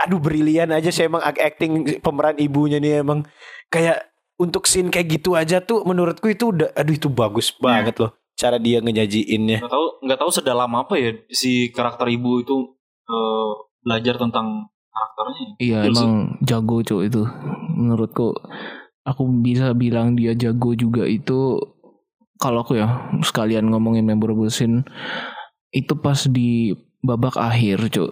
aduh 0.07 0.17
brilian 0.17 0.73
aja 0.73 0.89
sih 0.89 1.05
emang 1.05 1.21
acting 1.21 1.99
pemeran 1.99 2.39
ibunya 2.39 2.79
nih 2.79 3.03
emang. 3.03 3.27
Kayak 3.67 4.07
untuk 4.39 4.67
scene 4.67 4.91
kayak 4.91 5.19
gitu 5.19 5.35
aja 5.35 5.63
tuh 5.63 5.83
menurutku 5.87 6.27
itu 6.31 6.51
udah 6.51 6.71
aduh 6.75 6.95
itu 6.95 7.07
bagus 7.07 7.55
banget 7.55 7.95
loh 8.03 8.11
cara 8.35 8.59
dia 8.59 8.83
ngejajiinnya. 8.83 9.63
Nggak 9.63 9.71
tahu 9.71 9.87
nggak 10.03 10.19
tahu 10.19 10.31
sedalam 10.31 10.71
apa 10.75 10.93
ya 10.99 11.11
si 11.31 11.71
karakter 11.71 12.11
ibu 12.11 12.43
itu 12.43 12.55
eh, 13.07 13.51
belajar 13.81 14.19
tentang 14.19 14.69
karakternya 14.95 15.45
Iya 15.59 15.79
Betul 15.83 15.91
sih. 15.91 15.99
emang 15.99 16.11
jago 16.39 16.77
cuk 16.79 17.01
itu, 17.03 17.21
menurutku 17.75 18.27
aku 19.03 19.21
bisa 19.43 19.75
bilang 19.75 20.15
dia 20.15 20.31
jago 20.33 20.71
juga 20.73 21.03
itu 21.05 21.59
kalau 22.39 22.63
aku 22.63 22.79
ya 22.79 23.11
sekalian 23.21 23.67
ngomongin 23.71 24.07
memorable 24.07 24.49
scene 24.49 24.87
itu 25.71 25.93
pas 25.99 26.23
di 26.31 26.71
babak 27.03 27.35
akhir 27.35 27.91
cuk 27.91 28.11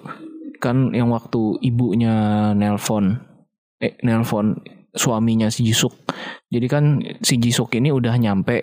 kan 0.61 0.91
yang 0.95 1.11
waktu 1.11 1.59
ibunya 1.59 2.51
nelpon 2.55 3.19
eh 3.83 3.99
nelpon 3.99 4.63
suaminya 4.93 5.49
si 5.49 5.65
Jisuk. 5.65 5.91
Jadi 6.53 6.67
kan 6.69 7.01
si 7.25 7.41
Jisuk 7.41 7.73
ini 7.73 7.89
udah 7.89 8.13
nyampe 8.15 8.61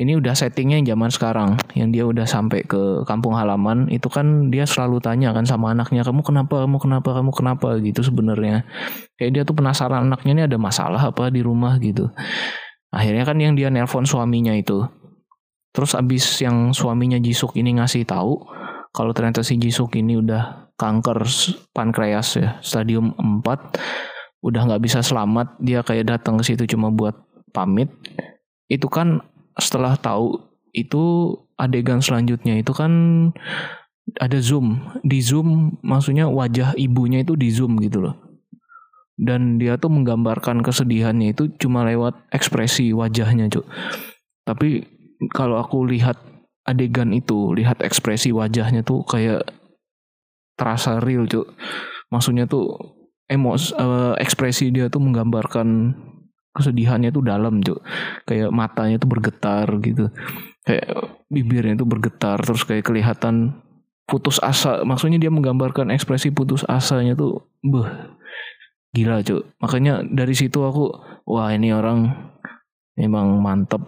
ini 0.00 0.16
udah 0.16 0.32
settingnya 0.32 0.80
yang 0.80 0.96
zaman 0.96 1.12
sekarang 1.12 1.50
yang 1.76 1.92
dia 1.92 2.08
udah 2.08 2.24
sampai 2.24 2.64
ke 2.64 3.04
kampung 3.04 3.36
halaman 3.36 3.84
itu 3.92 4.08
kan 4.08 4.48
dia 4.48 4.64
selalu 4.64 4.96
tanya 4.96 5.36
kan 5.36 5.44
sama 5.44 5.76
anaknya 5.76 6.00
kamu 6.00 6.24
kenapa 6.24 6.64
kamu 6.64 6.80
kenapa 6.80 7.08
kamu 7.20 7.30
kenapa? 7.36 7.68
gitu 7.84 8.00
sebenarnya. 8.00 8.64
Kayak 9.20 9.30
dia 9.36 9.42
tuh 9.44 9.60
penasaran 9.60 10.08
anaknya 10.08 10.32
ini 10.32 10.42
ada 10.48 10.56
masalah 10.56 11.12
apa 11.12 11.28
di 11.28 11.44
rumah? 11.44 11.76
gitu. 11.84 12.08
Akhirnya 12.88 13.28
kan 13.28 13.36
yang 13.36 13.52
dia 13.52 13.68
nelpon 13.68 14.08
suaminya 14.08 14.56
itu. 14.56 14.80
Terus 15.76 15.92
abis 15.92 16.40
yang 16.40 16.72
suaminya 16.72 17.20
Jisuk 17.20 17.54
ini 17.60 17.76
ngasih 17.76 18.08
tahu 18.08 18.40
kalau 18.96 19.12
ternyata 19.12 19.44
si 19.44 19.60
Jisuk 19.60 19.94
ini 20.00 20.16
udah 20.18 20.72
kanker 20.80 21.28
pankreas 21.76 22.40
ya 22.40 22.56
stadium 22.64 23.12
4 23.20 24.40
udah 24.40 24.60
nggak 24.64 24.82
bisa 24.82 25.04
selamat 25.04 25.60
dia 25.60 25.84
kayak 25.84 26.08
datang 26.08 26.40
ke 26.40 26.44
situ 26.48 26.64
cuma 26.72 26.88
buat 26.88 27.12
pamit 27.52 27.92
itu 28.72 28.88
kan 28.88 29.20
setelah 29.58 29.98
tahu 29.98 30.38
itu 30.70 31.34
adegan 31.58 31.98
selanjutnya 31.98 32.62
itu 32.62 32.70
kan 32.70 32.92
ada 34.18 34.38
zoom. 34.42 34.80
Di 35.02 35.22
zoom 35.22 35.78
maksudnya 35.84 36.26
wajah 36.26 36.74
ibunya 36.74 37.22
itu 37.22 37.34
di 37.38 37.50
zoom 37.50 37.78
gitu 37.82 38.10
loh. 38.10 38.16
Dan 39.20 39.60
dia 39.60 39.76
tuh 39.76 39.92
menggambarkan 39.92 40.64
kesedihannya 40.64 41.36
itu 41.36 41.52
cuma 41.60 41.84
lewat 41.84 42.16
ekspresi 42.32 42.96
wajahnya 42.96 43.52
cuk. 43.52 43.68
Tapi 44.48 44.88
kalau 45.36 45.60
aku 45.60 45.84
lihat 45.84 46.16
adegan 46.64 47.12
itu 47.12 47.52
lihat 47.52 47.84
ekspresi 47.84 48.32
wajahnya 48.32 48.80
tuh 48.80 49.04
kayak 49.04 49.44
terasa 50.56 51.04
real 51.04 51.28
cuk. 51.28 51.52
Maksudnya 52.08 52.48
tuh 52.48 52.96
emos 53.28 53.76
eh, 53.76 54.14
ekspresi 54.18 54.72
dia 54.72 54.88
tuh 54.88 55.04
menggambarkan 55.04 55.94
kesedihannya 56.54 57.10
tuh 57.14 57.22
dalam 57.22 57.62
cuk. 57.62 57.80
Kayak 58.26 58.50
matanya 58.50 58.96
tuh 58.98 59.08
bergetar 59.10 59.66
gitu. 59.82 60.10
Kayak 60.66 60.88
bibirnya 61.30 61.74
tuh 61.78 61.88
bergetar 61.88 62.38
terus 62.42 62.62
kayak 62.66 62.86
kelihatan 62.86 63.60
putus 64.04 64.42
asa. 64.42 64.82
Maksudnya 64.82 65.22
dia 65.22 65.30
menggambarkan 65.30 65.94
ekspresi 65.94 66.34
putus 66.34 66.66
asanya 66.66 67.14
tuh 67.14 67.46
beh 67.62 67.88
gila 68.94 69.22
cuk. 69.22 69.46
Makanya 69.62 70.02
dari 70.02 70.34
situ 70.34 70.62
aku 70.66 70.90
wah 71.26 71.54
ini 71.54 71.70
orang 71.70 72.10
memang 72.98 73.38
mantep. 73.38 73.80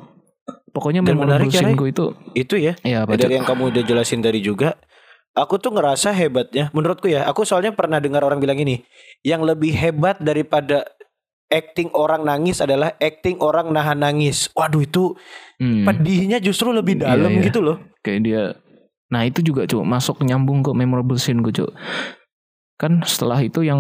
Pokoknya 0.72 1.05
Dan 1.05 1.20
menarik 1.20 1.53
ya, 1.53 1.68
itu 1.68 2.16
itu 2.33 2.55
ya 2.57 2.72
ya 2.81 3.05
apa 3.05 3.20
dari 3.20 3.37
yang 3.37 3.44
kamu 3.44 3.77
udah 3.77 3.83
jelasin 3.85 4.25
tadi 4.25 4.40
juga. 4.40 4.81
Aku 5.37 5.57
tuh 5.61 5.72
ngerasa 5.72 6.12
hebatnya 6.12 6.72
menurutku 6.72 7.09
ya 7.09 7.25
aku 7.29 7.44
soalnya 7.44 7.72
pernah 7.72 8.01
dengar 8.01 8.25
orang 8.25 8.40
bilang 8.40 8.57
ini 8.61 8.85
yang 9.25 9.44
lebih 9.44 9.72
hebat 9.72 10.20
daripada 10.20 10.85
acting 11.53 11.93
orang 11.93 12.25
nangis 12.25 12.65
adalah 12.65 12.97
acting 12.97 13.37
orang 13.45 13.69
nahan 13.71 14.01
nangis. 14.01 14.49
Waduh 14.57 14.83
itu 14.83 15.12
Hmm, 15.61 15.87
pedihnya 15.87 16.43
justru 16.43 16.75
lebih 16.75 16.99
Iya, 16.99 17.15
dalam 17.15 17.38
iya. 17.38 17.45
gitu 17.47 17.61
loh. 17.62 17.77
Kayak 18.03 18.21
dia 18.25 18.43
nah 19.12 19.29
itu 19.29 19.45
juga 19.45 19.69
cuk 19.69 19.85
masuk 19.85 20.25
nyambung 20.25 20.65
ke 20.65 20.73
memorable 20.73 21.21
scene 21.21 21.45
gue 21.45 21.53
cuk. 21.53 21.71
Kan 22.81 23.05
setelah 23.07 23.38
itu 23.38 23.62
yang 23.62 23.79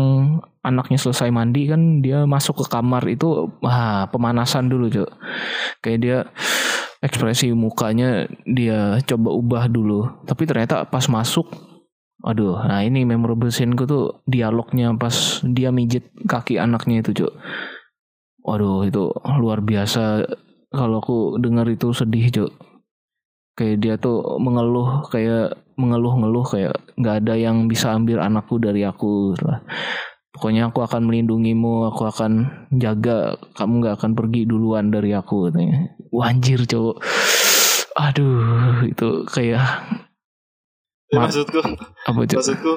anaknya 0.62 1.00
selesai 1.00 1.32
mandi 1.34 1.66
kan 1.66 1.98
dia 1.98 2.22
masuk 2.22 2.62
ke 2.62 2.66
kamar 2.70 3.02
itu 3.10 3.50
wah 3.58 4.06
pemanasan 4.12 4.70
dulu 4.70 4.86
cuk. 4.92 5.10
Kayak 5.82 5.98
dia 5.98 6.18
ekspresi 7.02 7.50
mukanya 7.50 8.30
dia 8.46 9.02
coba 9.02 9.34
ubah 9.34 9.64
dulu. 9.66 10.06
Tapi 10.22 10.46
ternyata 10.46 10.86
pas 10.86 11.08
masuk 11.10 11.50
aduh 12.22 12.54
nah 12.62 12.86
ini 12.86 13.02
memorable 13.02 13.50
scene 13.50 13.74
gue 13.74 13.86
tuh 13.86 14.22
dialognya 14.30 14.94
pas 14.94 15.42
dia 15.42 15.74
mijit 15.74 16.06
kaki 16.26 16.58
anaknya 16.58 17.02
itu 17.02 17.24
cuk. 17.24 17.32
Waduh 18.42 18.86
itu 18.86 19.10
luar 19.38 19.62
biasa 19.62 20.26
kalau 20.70 20.98
aku 21.02 21.18
dengar 21.42 21.66
itu 21.66 21.90
sedih 21.90 22.30
cuk. 22.30 22.50
Kayak 23.58 23.76
dia 23.82 23.94
tuh 23.98 24.38
mengeluh 24.38 25.06
kayak 25.10 25.58
mengeluh-ngeluh 25.76 26.46
kayak 26.46 26.74
nggak 26.96 27.26
ada 27.26 27.34
yang 27.36 27.66
bisa 27.66 27.92
ambil 27.92 28.22
anakku 28.22 28.56
dari 28.62 28.86
aku 28.86 29.34
lah. 29.42 29.60
Pokoknya 30.32 30.72
aku 30.72 30.80
akan 30.80 31.04
melindungimu 31.10 31.92
aku 31.92 32.08
akan 32.08 32.48
jaga 32.72 33.36
kamu 33.52 33.84
nggak 33.84 33.94
akan 34.00 34.12
pergi 34.16 34.48
duluan 34.48 34.88
dari 34.88 35.12
aku 35.12 35.50
katanya. 35.50 35.92
Wah, 36.14 36.30
anjir 36.30 36.64
cowok 36.64 37.02
aduh 37.92 38.88
itu 38.88 39.28
kayak 39.28 39.60
Ya, 39.60 39.84
Ma- 41.12 41.26
maksudku 41.26 41.60
apa 42.02 42.20
cowok 42.24 42.38
maksudku 42.38 42.72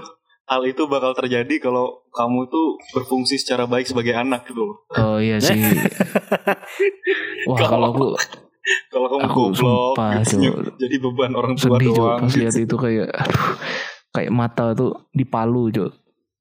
hal 0.45 0.61
itu 0.61 0.83
bakal 0.85 1.11
terjadi 1.11 1.55
kalau 1.57 2.05
kamu 2.09 2.45
tuh 2.45 2.67
berfungsi 2.91 3.35
secara 3.35 3.65
baik 3.65 3.83
sebagai 3.83 4.13
anak 4.13 4.45
gitu 4.45 4.61
loh. 4.61 4.77
oh 4.93 5.17
iya 5.17 5.39
sih. 5.39 5.57
Wah 7.47 7.57
Kalau- 7.59 7.89
aku 7.91 8.13
Kalau 8.89 9.07
kamu 9.07 9.21
Aku 9.23 9.41
goblok 9.47 9.93
sumpah, 9.93 10.11
gitu, 10.19 10.49
jadi 10.75 10.95
beban 10.97 11.31
orang 11.33 11.53
tua 11.53 11.77
sedih 11.77 11.93
doang. 11.93 12.17
pas 12.19 12.27
gitu. 12.27 12.39
lihat 12.41 12.55
itu 12.57 12.75
kayak 12.75 13.07
aduh 13.09 13.45
kayak 14.09 14.31
mata 14.31 14.73
tuh 14.73 15.05
dipalu 15.11 15.69
cok 15.69 15.91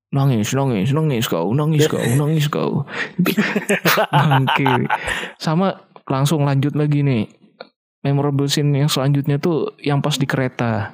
nangis 0.09 0.49
nangis 0.51 0.89
nangis 0.89 1.27
kau 1.27 1.53
nangis 1.53 1.85
kau 1.85 2.01
nangis 2.01 2.47
kau. 2.49 2.89
Bangke 4.11 4.89
sama 5.37 5.77
langsung 6.05 6.43
lanjut 6.43 6.73
lagi 6.73 7.01
nih. 7.01 7.25
Memorable 8.01 8.45
scene 8.47 8.73
yang 8.75 8.87
selanjutnya 8.87 9.37
tuh 9.37 9.73
yang 9.79 10.01
pas 10.01 10.13
di 10.15 10.25
kereta 10.25 10.93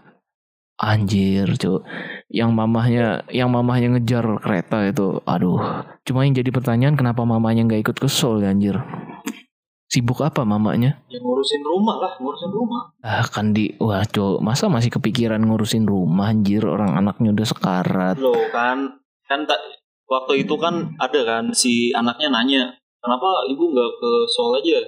anjir 0.80 1.44
cok 1.60 1.84
yang 2.32 2.56
mamahnya 2.56 3.28
yang 3.28 3.52
mamahnya 3.52 4.00
ngejar 4.00 4.24
kereta 4.40 4.88
itu 4.88 5.20
aduh 5.28 5.84
cuma 6.08 6.24
yang 6.24 6.32
jadi 6.32 6.48
pertanyaan 6.48 6.96
kenapa 6.96 7.20
mamanya 7.28 7.68
nggak 7.68 7.84
ikut 7.84 7.96
ke 8.00 8.08
Seoul 8.08 8.40
ya, 8.40 8.56
anjir 8.56 8.80
sibuk 9.90 10.24
apa 10.24 10.46
mamanya 10.46 11.02
Ya 11.10 11.18
ngurusin 11.18 11.66
rumah 11.66 11.98
lah, 11.98 12.12
ngurusin 12.22 12.52
rumah. 12.54 12.94
Ah 13.02 13.26
kan 13.26 13.50
di 13.50 13.74
wah 13.82 14.06
cowok 14.06 14.38
masa 14.38 14.70
masih 14.70 14.94
kepikiran 14.94 15.42
ngurusin 15.42 15.82
rumah 15.82 16.30
anjir 16.30 16.62
orang 16.62 16.94
anaknya 16.94 17.34
udah 17.34 17.46
sekarat. 17.48 18.16
Loh 18.22 18.38
kan, 18.54 19.02
kan 19.26 19.48
tak 19.50 19.58
waktu 20.06 20.46
itu 20.46 20.54
kan 20.60 20.94
ada 21.02 21.20
kan 21.26 21.50
si 21.50 21.90
anaknya 21.90 22.30
nanya, 22.30 22.62
kenapa 23.02 23.50
ibu 23.50 23.74
nggak 23.74 23.90
ke 23.98 24.10
Seoul 24.30 24.62
aja? 24.62 24.78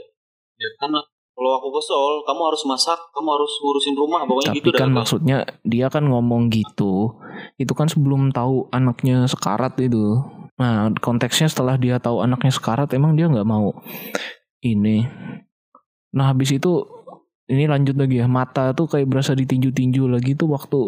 Ya 0.61 0.69
kan 0.79 0.95
kalau 1.43 1.59
aku 1.59 1.69
ke 1.75 1.83
Seoul, 1.83 2.15
kamu 2.23 2.41
harus 2.47 2.63
masak, 2.63 3.01
kamu 3.11 3.29
harus 3.35 3.51
ngurusin 3.59 3.95
rumah, 3.99 4.23
pokoknya 4.23 4.55
Tapi 4.55 4.59
gitu 4.63 4.71
dah. 4.71 4.79
kan 4.79 4.91
maksudnya 4.95 5.37
dia 5.67 5.91
kan 5.91 6.07
ngomong 6.07 6.55
gitu 6.55 7.19
itu 7.59 7.73
kan 7.75 7.91
sebelum 7.91 8.31
tahu 8.31 8.71
anaknya 8.71 9.27
sekarat 9.27 9.75
itu 9.83 10.23
nah 10.55 10.87
konteksnya 11.01 11.49
setelah 11.51 11.75
dia 11.75 11.99
tahu 11.99 12.23
anaknya 12.23 12.53
sekarat 12.55 12.93
emang 12.95 13.17
dia 13.19 13.27
nggak 13.27 13.49
mau 13.49 13.73
ini 14.63 15.09
nah 16.13 16.31
habis 16.31 16.53
itu 16.55 16.87
ini 17.49 17.67
lanjut 17.67 17.97
lagi 17.99 18.21
ya 18.23 18.29
mata 18.29 18.71
tuh 18.77 18.87
kayak 18.87 19.09
berasa 19.09 19.33
ditinju-tinju 19.35 20.07
lagi 20.07 20.37
tuh 20.39 20.53
waktu 20.53 20.79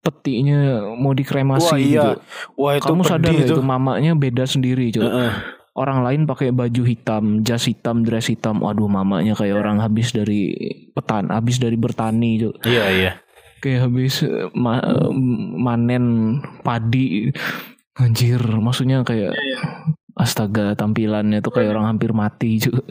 petinya 0.00 0.86
mau 0.96 1.12
dikremasi 1.12 1.66
Wah, 1.66 1.76
iya. 1.76 1.88
gitu 1.90 2.10
Wah 2.56 2.72
itu 2.78 2.86
kamu 2.86 3.02
sadar 3.04 3.32
gak 3.34 3.48
tuh. 3.50 3.56
itu 3.58 3.62
mamanya 3.64 4.12
beda 4.14 4.44
sendiri 4.46 4.88
cuy 4.94 5.02
Heeh. 5.02 5.32
Orang 5.74 6.06
lain 6.06 6.22
pakai 6.24 6.54
baju 6.54 6.82
hitam, 6.86 7.42
jas 7.42 7.66
hitam, 7.66 8.06
dress 8.06 8.30
hitam. 8.30 8.62
Waduh, 8.62 8.86
mamanya 8.86 9.34
kayak 9.34 9.58
orang 9.58 9.82
habis 9.82 10.14
dari 10.14 10.54
petan, 10.94 11.34
habis 11.34 11.58
dari 11.58 11.74
bertani, 11.74 12.38
Cuk. 12.40 12.62
Iya 12.62 12.84
iya. 12.94 13.12
Kayak 13.58 13.90
habis 13.90 14.22
eh, 14.22 14.48
ma- 14.54 14.82
eh, 14.82 15.10
manen 15.58 16.38
padi. 16.62 17.28
Anjir, 17.94 18.42
maksudnya 18.58 19.06
kayak 19.06 19.34
astaga 20.18 20.74
tampilannya 20.74 21.42
tuh 21.42 21.50
kayak 21.54 21.74
orang 21.74 21.94
hampir 21.94 22.14
mati, 22.14 22.62
Cuk. 22.62 22.82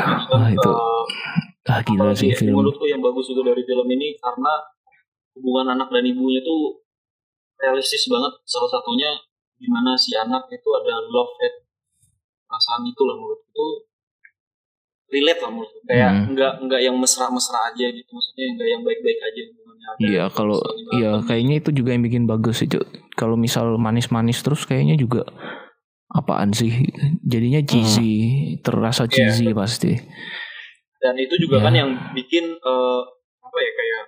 Wah, 0.00 0.48
itu 0.50 0.72
ah 1.70 1.80
gila 1.86 2.16
sih 2.18 2.34
apalagi 2.34 2.40
film. 2.40 2.56
menurutku 2.56 2.82
yang 2.88 2.98
bagus 2.98 3.30
juga 3.30 3.54
dari 3.54 3.62
film 3.62 3.86
ini 3.94 4.18
karena 4.18 4.52
hubungan 5.38 5.78
anak 5.78 5.88
dan 5.94 6.02
ibunya 6.02 6.42
tuh 6.42 6.82
realistis 7.62 8.10
banget 8.10 8.32
salah 8.42 8.66
satunya 8.66 9.14
di 9.60 9.68
mana 9.68 9.92
si 9.94 10.16
anak 10.16 10.48
itu 10.48 10.68
ada 10.74 10.94
love 11.06 11.36
hate 11.36 11.68
perasaan 12.42 12.82
itu 12.82 13.02
lah 13.04 13.14
menurutku 13.14 13.44
itu 13.46 13.66
relate 15.10 15.40
lah 15.40 15.50
menurutku 15.50 15.78
kayak 15.84 16.10
Hmm. 16.10 16.24
nggak 16.32 16.52
nggak 16.64 16.80
yang 16.80 16.96
mesra-mesra 16.96 17.58
aja 17.68 17.86
gitu 17.86 18.08
maksudnya 18.08 18.46
nggak 18.56 18.68
yang 18.68 18.82
baik-baik 18.82 19.20
aja 19.20 19.40
hubungannya 19.46 19.68
Iya, 19.98 20.24
kalau 20.30 20.58
iya 20.94 21.18
kayaknya 21.20 21.54
itu 21.58 21.70
juga 21.74 21.90
yang 21.90 22.04
bikin 22.04 22.24
bagus 22.24 22.62
sih, 22.62 22.68
Cuk. 22.68 22.84
Kalau 23.12 23.34
misal 23.34 23.74
manis-manis 23.74 24.38
terus 24.38 24.62
kayaknya 24.62 24.94
juga 24.94 25.26
apaan 26.06 26.52
sih? 26.52 26.70
Jadinya 27.22 27.58
cheesy, 27.60 28.12
terasa 28.60 29.04
Iya. 29.04 29.12
cheesy 29.30 29.50
pasti. 29.52 29.92
dan 31.00 31.16
itu 31.16 31.32
juga 31.40 31.58
Ya. 31.58 31.64
kan 31.64 31.74
yang 31.74 31.90
bikin 32.12 32.44
eh, 32.44 33.00
apa 33.40 33.58
ya 33.58 33.72
kayak 33.72 34.02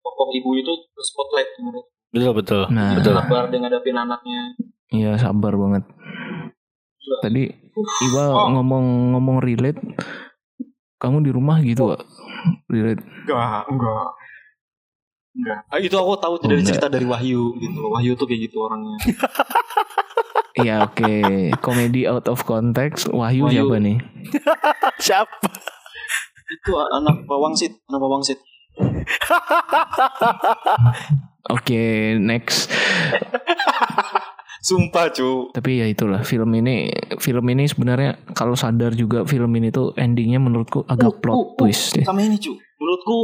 tokoh 0.00 0.32
ibu 0.32 0.56
itu 0.56 0.72
ke 0.88 1.02
spotlight 1.04 1.52
menurut 1.60 1.84
Betul 2.10 2.32
betul. 2.32 2.62
Nah, 2.72 2.96
betul. 2.96 3.12
dengan 3.12 3.60
ngadapin 3.68 3.92
anaknya 3.94 4.40
Iya 4.88 5.16
sabar 5.16 5.54
banget. 5.54 5.84
Tadi 7.20 7.42
Iwa 8.04 8.24
Oh. 8.30 8.46
ngomong-ngomong 8.52 9.40
relate, 9.40 9.80
kamu 10.96 11.20
di 11.20 11.30
rumah 11.30 11.58
gitu 11.58 11.90
Wak? 11.90 12.00
Relate. 12.66 13.02
Enggak, 13.02 13.62
enggak. 13.66 14.06
Enggak. 15.34 15.58
Ah, 15.66 15.78
itu 15.78 15.92
aku 15.92 16.14
tahu 16.16 16.32
Oh, 16.36 16.40
dari 16.40 16.60
enggak. 16.60 16.68
cerita 16.70 16.86
dari 16.86 17.02
Wahyu 17.02 17.50
gitu. 17.56 17.80
Wahyu 17.90 18.12
tuh 18.14 18.24
kayak 18.24 18.40
gitu 18.46 18.56
orangnya. 18.60 18.96
Iya 20.54 20.86
oke. 20.86 21.50
Komedi 21.58 22.06
out 22.06 22.30
of 22.30 22.46
context. 22.46 23.10
Wahyu, 23.10 23.42
Wahyu. 23.42 23.66
siapa 23.66 23.74
nih? 23.82 23.98
Siapa? 25.02 25.50
itu 26.46 26.70
anak 26.78 27.26
Pak 27.26 27.34
Wangsit, 27.34 27.74
anak 27.90 27.98
Pak 27.98 28.08
Wangsit. 28.08 28.38
Oke 31.50 32.14
next. 32.16 32.70
Sumpah, 34.64 35.12
cu. 35.12 35.52
Tapi 35.52 35.70
ya 35.76 35.86
itulah 35.86 36.24
film 36.24 36.48
ini 36.56 36.88
film 37.20 37.44
ini 37.46 37.68
sebenarnya 37.68 38.16
kalau 38.32 38.56
sadar 38.56 38.96
juga 38.96 39.22
film 39.22 39.52
ini 39.52 39.68
tuh 39.68 39.92
endingnya 39.94 40.40
menurutku 40.40 40.88
agak 40.88 41.12
Uh, 41.12 41.20
plot 41.20 41.36
uh, 41.36 41.44
uh, 41.44 41.48
twist 41.60 41.92
ya. 41.94 42.04
Sama 42.08 42.24
ini, 42.24 42.40
cu. 42.40 42.56
Menurutku 42.80 43.18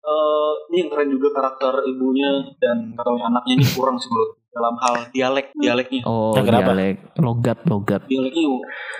eh 0.00 0.52
ini 0.68 0.76
yang 0.80 0.88
keren 0.88 1.08
juga 1.10 1.28
karakter 1.30 1.84
ibunya 1.84 2.30
dan 2.56 2.96
kata 2.96 3.10
anaknya 3.20 3.52
ini 3.54 3.64
kurang 3.68 4.00
sih 4.00 4.08
menurut 4.08 4.40
dalam 4.48 4.74
hal 4.80 4.94
dialek 5.12 5.46
dialeknya 5.52 6.00
Oh 6.02 6.32
Nah, 6.32 6.40
kenapa? 6.40 6.72
dialek 6.72 6.96
logat 7.20 7.58
logat. 7.68 8.00
dialeknya 8.08 8.48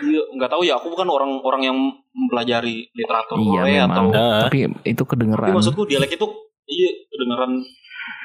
dia 0.05 0.21
nggak 0.37 0.51
tahu 0.53 0.63
ya 0.63 0.77
aku 0.77 0.93
bukan 0.93 1.09
orang 1.09 1.41
orang 1.41 1.63
yang 1.65 1.79
mempelajari 2.13 2.93
literatur 2.93 3.41
Iya 3.41 3.49
Korea 3.49 3.83
atau. 3.89 4.05
Heeh. 4.13 4.41
Tapi 4.45 4.59
itu 4.85 5.01
tapi 5.01 5.09
kedengeran 5.09 5.49
maksudku 5.51 5.83
dialek 5.83 6.13
itu 6.13 6.27
iya 6.69 6.91
kedengeran 7.09 7.53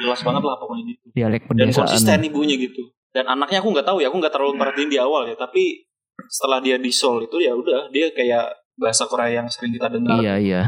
jelas 0.04 0.20
banget 0.20 0.44
lah 0.44 0.56
pokoknya 0.60 0.84
gitu 0.92 1.04
dialek 1.14 1.42
dan 1.46 1.56
pedesaan. 1.64 1.80
konsisten 1.88 2.20
ibunya 2.22 2.56
gitu 2.60 2.84
dan 3.14 3.30
anaknya 3.30 3.62
aku 3.62 3.70
nggak 3.70 3.86
tahu 3.86 4.02
ya 4.02 4.10
aku 4.10 4.18
nggak 4.18 4.34
terlalu 4.34 4.58
perhatiin 4.58 4.90
di 4.90 4.98
awal 4.98 5.24
ya 5.26 5.38
tapi 5.38 5.86
setelah 6.26 6.60
dia 6.60 6.78
di 6.78 6.90
Seoul 6.90 7.26
itu 7.26 7.38
ya 7.38 7.54
udah 7.54 7.90
dia 7.90 8.10
kayak 8.10 8.54
bahasa 8.74 9.06
Korea 9.06 9.40
yang 9.40 9.48
sering 9.48 9.70
kita 9.72 9.86
dengar 9.88 10.18
Iya 10.18 10.36
iya. 10.38 10.62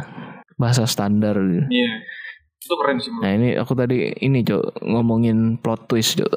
Bahasa 0.56 0.86
standar. 0.86 1.36
gitu. 1.36 1.66
Iya. 1.68 1.92
itu 2.56 2.74
keren 2.74 2.98
sih 2.98 3.14
Nah 3.14 3.30
ini 3.30 3.54
aku 3.54 3.74
tadi 3.74 4.10
ini 4.22 4.42
cok 4.42 4.82
ngomongin 4.82 5.58
plot 5.58 5.86
twist 5.86 6.18
cok. 6.18 6.34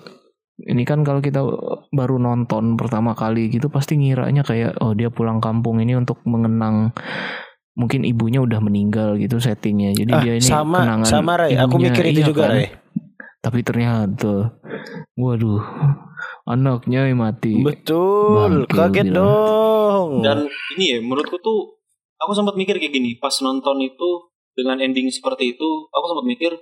Ini 0.59 0.83
kan 0.83 1.01
kalau 1.01 1.21
kita 1.21 1.41
baru 1.89 2.19
nonton 2.19 2.75
pertama 2.75 3.15
kali 3.15 3.49
gitu 3.49 3.69
pasti 3.69 3.95
ngiranya 3.95 4.43
kayak 4.43 4.77
oh 4.81 4.93
dia 4.93 5.09
pulang 5.09 5.39
kampung 5.39 5.79
ini 5.79 5.95
untuk 5.95 6.21
mengenang 6.25 6.93
mungkin 7.73 8.03
ibunya 8.03 8.43
udah 8.43 8.59
meninggal 8.59 9.17
gitu 9.17 9.39
settingnya. 9.39 9.95
Jadi 9.95 10.11
Ah, 10.11 10.21
dia 10.21 10.35
ini 10.35 10.45
sama 10.45 10.83
kenangan 10.83 11.09
sama 11.09 11.33
Ray. 11.39 11.55
Aku 11.55 11.79
mikir 11.79 12.05
itu 12.07 12.21
Iya 12.21 12.29
juga 12.29 12.43
kan? 12.45 12.53
Ray. 12.59 12.67
Tapi 13.39 13.63
ternyata 13.63 14.59
waduh 15.15 15.63
anaknya 16.45 17.07
yang 17.07 17.21
mati. 17.21 17.61
Betul. 17.61 18.65
Bangke, 18.65 18.73
Kaget 18.73 19.07
bilang. 19.07 19.17
dong. 19.17 20.09
dan 20.21 20.39
ini 20.75 20.85
ya 20.89 20.99
menurutku 20.99 21.39
tuh 21.39 21.79
aku 22.17 22.33
sempat 22.33 22.55
mikir 22.55 22.77
kayak 22.77 22.91
gini 22.91 23.15
pas 23.17 23.35
nonton 23.39 23.79
itu 23.79 24.11
dengan 24.53 24.79
ending 24.79 25.07
seperti 25.09 25.55
itu 25.55 25.69
aku 25.89 26.05
sempat 26.07 26.27
mikir 26.27 26.53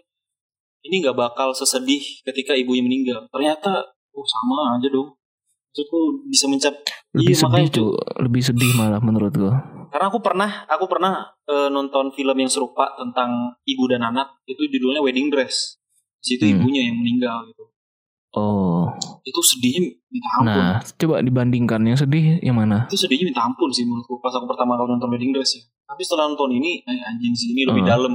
ini 0.82 1.00
nggak 1.00 1.14
bakal 1.14 1.50
sesedih 1.50 2.00
ketika 2.22 2.52
ibunya 2.52 2.80
meninggal 2.80 3.24
ternyata 3.28 3.72
oh 4.10 4.26
sama 4.26 4.74
aja 4.74 4.88
dong 4.88 5.16
maksudku 5.66 5.98
bisa 6.24 6.46
mencap 6.46 6.74
Lebih 7.12 7.32
Iya, 7.32 7.36
sedih 7.38 7.66
cok, 7.70 7.92
lebih 8.20 8.42
sedih 8.42 8.72
malah 8.74 9.00
menurut 9.00 9.32
gua. 9.32 9.54
karena 9.88 10.06
aku 10.06 10.20
pernah 10.20 10.50
aku 10.66 10.84
pernah 10.86 11.12
eh, 11.44 11.68
nonton 11.68 12.10
film 12.10 12.36
yang 12.36 12.48
serupa 12.48 12.92
tentang 12.94 13.30
ibu 13.62 13.84
dan 13.86 14.02
anak 14.02 14.36
itu 14.44 14.60
judulnya 14.66 15.00
Wedding 15.00 15.28
Dress 15.28 15.80
situ 16.18 16.42
Hmm. 16.44 16.52
ibunya 16.58 16.88
yang 16.88 16.96
meninggal 16.96 17.46
gitu 17.46 17.64
Oh, 18.36 18.92
itu 19.24 19.40
sedihnya 19.40 19.80
minta 20.06 20.28
ampun 20.36 20.44
nah 20.44 20.74
coba 20.84 21.24
dibandingkan 21.24 21.80
yang 21.82 21.96
sedih 21.96 22.36
yang 22.40 22.52
mana? 22.52 22.84
itu 22.84 22.96
sedihnya 22.98 23.32
minta 23.32 23.40
ampun 23.40 23.72
sih 23.72 23.82
menurutku 23.82 24.20
pas 24.20 24.28
aku 24.30 24.44
pertama 24.44 24.76
kali 24.76 24.92
nonton 24.92 25.08
Wedding 25.08 25.32
Dress 25.32 25.56
ya 25.56 25.62
tapi 25.86 26.04
setelah 26.04 26.28
nonton 26.28 26.52
ini 26.52 26.84
eh, 26.84 27.00
anjing 27.06 27.32
sih 27.32 27.56
ini 27.56 27.64
lebih 27.64 27.80
Hmm. 27.80 27.90
dalam 27.90 28.12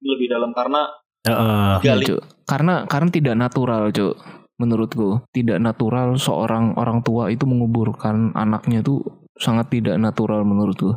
ini 0.00 0.08
lebih 0.08 0.26
dalam 0.28 0.50
karena. 0.54 0.88
Iya, 1.20 1.76
gali 1.84 2.04
Cuk. 2.08 2.20
Karena 2.48 2.88
karena 2.88 3.08
tidak 3.12 3.36
natural, 3.36 3.92
Cuk. 3.92 4.16
Menurutku, 4.56 5.20
tidak 5.28 5.60
natural 5.60 6.16
seorang 6.16 6.72
orang 6.76 7.04
tua 7.04 7.28
itu 7.28 7.44
menguburkan 7.44 8.32
anaknya 8.32 8.80
tuh 8.80 9.04
sangat 9.36 9.68
tidak 9.68 10.00
natural 10.00 10.40
menurutku. 10.44 10.96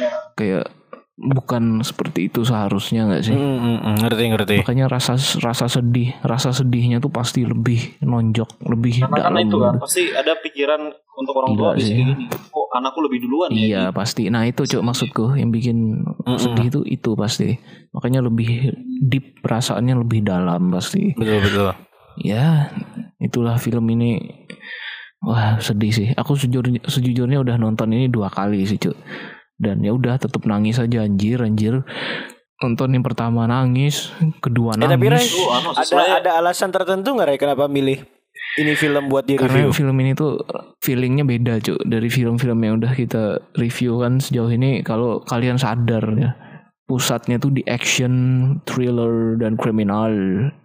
Ya. 0.00 0.08
Kayak 0.32 0.72
bukan 1.18 1.82
seperti 1.82 2.30
itu 2.30 2.46
seharusnya 2.46 3.10
nggak 3.10 3.22
sih? 3.26 3.34
Mm, 3.34 3.58
mm, 3.58 3.78
mm, 3.82 3.94
ngerti 4.06 4.22
ngerti. 4.30 4.54
Makanya 4.62 4.86
rasa 4.86 5.18
rasa 5.42 5.66
sedih, 5.66 6.14
rasa 6.22 6.54
sedihnya 6.54 7.02
tuh 7.02 7.10
pasti 7.10 7.42
lebih 7.42 7.98
nonjok, 8.00 8.62
lebih 8.70 9.02
karena 9.02 9.26
karena 9.26 9.38
dalam. 9.42 9.50
itu 9.50 9.56
kan 9.58 9.74
pasti 9.82 10.02
ada 10.14 10.32
pikiran 10.38 10.80
untuk 11.18 11.34
orang 11.34 11.50
tua 11.58 11.74
Gila 11.74 11.78
bisa 11.82 11.90
sih. 11.90 11.98
gini 11.98 12.14
oh 12.54 12.66
anakku 12.70 13.02
lebih 13.02 13.18
duluan 13.26 13.50
ya 13.50 13.58
Iya 13.58 13.82
pasti. 13.90 14.30
Nah 14.30 14.46
itu 14.46 14.62
cuk 14.62 14.78
maksudku 14.80 15.34
yang 15.34 15.50
bikin 15.50 16.06
Mm-mm. 16.22 16.38
sedih 16.38 16.66
itu 16.70 16.80
itu 16.86 17.10
pasti. 17.18 17.58
Makanya 17.90 18.22
lebih 18.22 18.70
deep 19.02 19.42
perasaannya 19.42 19.98
lebih 19.98 20.22
dalam 20.22 20.70
pasti. 20.70 21.18
Betul 21.18 21.42
betul. 21.42 21.74
Ya 22.22 22.70
itulah 23.18 23.58
film 23.58 23.90
ini. 23.90 24.22
Wah 25.18 25.58
sedih 25.58 25.90
sih. 25.90 26.08
Aku 26.14 26.38
sejujur, 26.38 26.62
sejujurnya 26.86 27.42
udah 27.42 27.58
nonton 27.58 27.90
ini 27.90 28.06
dua 28.06 28.30
kali 28.30 28.62
sih 28.62 28.78
cuk. 28.78 28.94
Dan 29.58 29.82
ya 29.82 29.90
udah 29.90 30.16
tetap 30.16 30.46
nangis 30.46 30.78
aja 30.78 31.02
anjir 31.02 31.42
anjir. 31.42 31.82
Nonton 32.58 32.90
yang 32.90 33.06
pertama 33.06 33.46
nangis, 33.46 34.10
kedua 34.42 34.74
Eh, 34.74 34.86
tapi, 34.86 35.06
Ray, 35.06 35.22
nangis. 35.22 35.34
Oh, 35.38 35.74
Ada 35.74 36.22
ada 36.22 36.30
alasan 36.42 36.70
tertentu 36.70 37.14
nggak 37.14 37.26
Ray 37.34 37.38
kenapa 37.38 37.70
milih 37.70 38.02
ini 38.58 38.74
film 38.74 39.06
buat 39.06 39.26
di 39.26 39.38
Karena 39.38 39.66
review? 39.66 39.74
film 39.74 39.96
ini 40.02 40.18
tuh 40.18 40.42
feelingnya 40.82 41.22
beda 41.22 41.62
cuy 41.62 41.78
dari 41.86 42.10
film-film 42.10 42.58
yang 42.58 42.82
udah 42.82 42.90
kita 42.94 43.38
review 43.54 44.02
kan 44.02 44.18
sejauh 44.18 44.50
ini 44.50 44.82
kalau 44.82 45.22
kalian 45.22 45.54
sadar 45.54 46.02
ya 46.18 46.34
pusatnya 46.88 47.36
tuh 47.38 47.52
di 47.52 47.62
action, 47.68 48.14
thriller 48.66 49.36
dan 49.38 49.54
kriminal. 49.54 50.10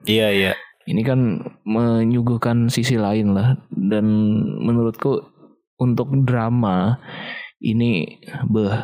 Iya 0.08 0.28
iya. 0.34 0.54
Ini 0.84 1.02
kan 1.04 1.20
menyuguhkan 1.64 2.72
sisi 2.74 2.98
lain 2.98 3.36
lah 3.36 3.60
dan 3.70 4.06
menurutku 4.64 5.20
untuk 5.78 6.10
drama 6.26 6.98
ini 7.64 8.20
beh 8.46 8.76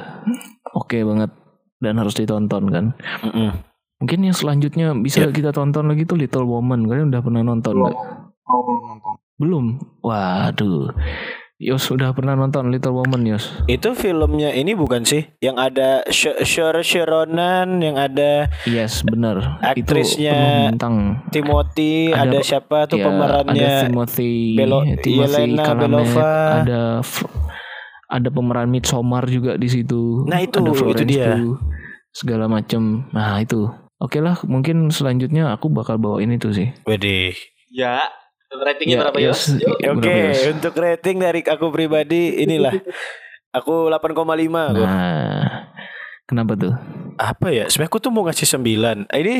oke 0.72 0.98
banget 0.98 1.32
dan 1.78 1.96
harus 1.96 2.12
ditonton 2.14 2.64
kan. 2.68 2.86
Mm-mm. 3.22 3.52
Mungkin 4.00 4.20
yang 4.22 4.32
selanjutnya 4.32 4.96
bisa 4.96 5.22
Yep. 5.22 5.32
kita 5.34 5.52
tonton 5.52 5.86
lagi 5.86 6.04
tuh 6.04 6.16
Little 6.16 6.44
Woman. 6.44 6.88
Kalian 6.88 7.12
udah 7.12 7.20
pernah 7.20 7.42
nonton 7.42 7.76
belum 7.76 7.96
oh 8.46 8.60
belum 8.62 8.84
nonton 8.88 9.14
Belum. 9.36 9.66
Waduh. 10.02 10.92
Yos 11.58 11.84
sudah 11.86 12.12
pernah 12.12 12.34
nonton 12.34 12.72
Little 12.72 12.96
Woman 12.96 13.24
Yos? 13.26 13.52
Itu 13.66 13.92
filmnya 13.92 14.52
ini 14.52 14.72
bukan 14.72 15.04
sih 15.04 15.28
yang 15.38 15.56
ada 15.56 16.08
Sh- 16.08 16.40
Saoirse 16.40 17.04
Sharonan 17.04 17.84
yang 17.84 17.96
ada 17.96 18.48
Yes, 18.64 19.04
benar. 19.04 19.60
Aktrisnya 19.60 20.72
bintang. 20.72 21.20
Timothy, 21.30 22.16
Ada- 22.16 22.32
ada, 22.32 22.38
siapa 22.40 22.88
tuh 22.88 22.96
Ya, 22.98 23.06
pemerannya? 23.06 23.60
Ada 23.60 23.84
Timothy, 23.86 24.56
Belo- 24.56 24.88
Timothy 24.98 25.12
Yelena 25.20 25.64
Belova. 25.76 26.32
ada 26.64 26.82
ada 28.10 28.28
pemeran 28.34 28.68
Midsommar 28.74 29.30
juga 29.30 29.56
di 29.56 29.70
situ. 29.70 30.26
Nah, 30.26 30.42
itu, 30.42 30.58
ada 30.58 30.74
itu 30.98 31.06
dia. 31.06 31.38
Pugh, 31.38 31.62
segala 32.10 32.50
macam. 32.50 33.06
Nah 33.14 33.38
itu. 33.40 33.70
Oke 34.00 34.24
lah, 34.24 34.40
mungkin 34.48 34.90
selanjutnya 34.90 35.54
aku 35.54 35.70
bakal 35.70 36.02
bawain 36.02 36.34
itu 36.34 36.50
sih. 36.56 36.74
Wede. 36.88 37.36
Ya, 37.70 38.02
ratingnya 38.50 38.98
Ya, 38.98 39.02
berapa? 39.06 39.18
Yuk. 39.22 39.38
Oke, 40.00 40.16
Yos? 40.34 40.42
untuk 40.58 40.74
rating 40.80 41.22
dari 41.22 41.46
aku 41.46 41.70
pribadi 41.70 42.42
inilah. 42.42 42.74
Aku 43.50 43.90
8,5 43.90 44.14
aku. 44.14 44.86
Nah, 44.86 45.59
kenapa 46.30 46.54
tuh? 46.54 46.74
Apa 47.18 47.50
ya? 47.50 47.66
Sebenarnya 47.66 47.90
aku 47.90 48.00
tuh 48.00 48.12
mau 48.14 48.24
ngasih 48.30 48.46
9. 48.46 49.10
Ini 49.10 49.36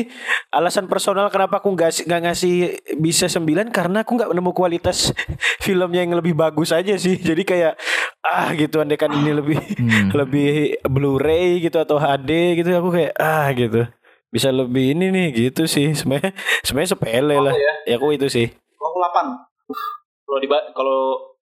alasan 0.50 0.90
personal 0.90 1.30
kenapa 1.30 1.62
aku 1.62 1.72
nggak 1.72 2.04
nggak 2.04 2.20
ngasih 2.26 2.54
bisa 2.98 3.30
9 3.30 3.70
karena 3.70 4.02
aku 4.02 4.18
nggak 4.18 4.34
nemu 4.34 4.52
kualitas 4.52 5.14
filmnya 5.64 6.02
yang 6.02 6.18
lebih 6.18 6.34
bagus 6.34 6.74
aja 6.74 6.98
sih. 6.98 7.16
Jadi 7.16 7.46
kayak 7.46 7.78
ah 8.26 8.52
gitu 8.58 8.82
andai 8.82 8.98
kan 8.98 9.14
ini 9.14 9.30
lebih 9.30 9.56
Hmm. 9.80 10.10
lebih 10.20 10.76
Blu-ray 10.84 11.62
gitu 11.62 11.78
atau 11.78 11.96
HD 11.96 12.58
gitu 12.58 12.74
aku 12.74 12.90
kayak 12.90 13.14
ah 13.16 13.48
gitu. 13.54 13.86
Bisa 14.28 14.50
lebih 14.50 14.98
ini 14.98 15.08
nih 15.14 15.26
gitu 15.48 15.70
sih. 15.70 15.94
Sebenarnya 15.94 16.34
sebenarnya 16.66 16.90
sepele 16.98 17.36
lah. 17.38 17.54
Ya 17.86 17.96
aku 17.96 18.12
itu 18.12 18.26
sih. 18.26 18.50
Kalau 18.50 18.90
aku 18.90 18.98
8. 18.98 20.26
Kalau 20.26 20.38
di 20.42 20.48
kalau 20.74 21.00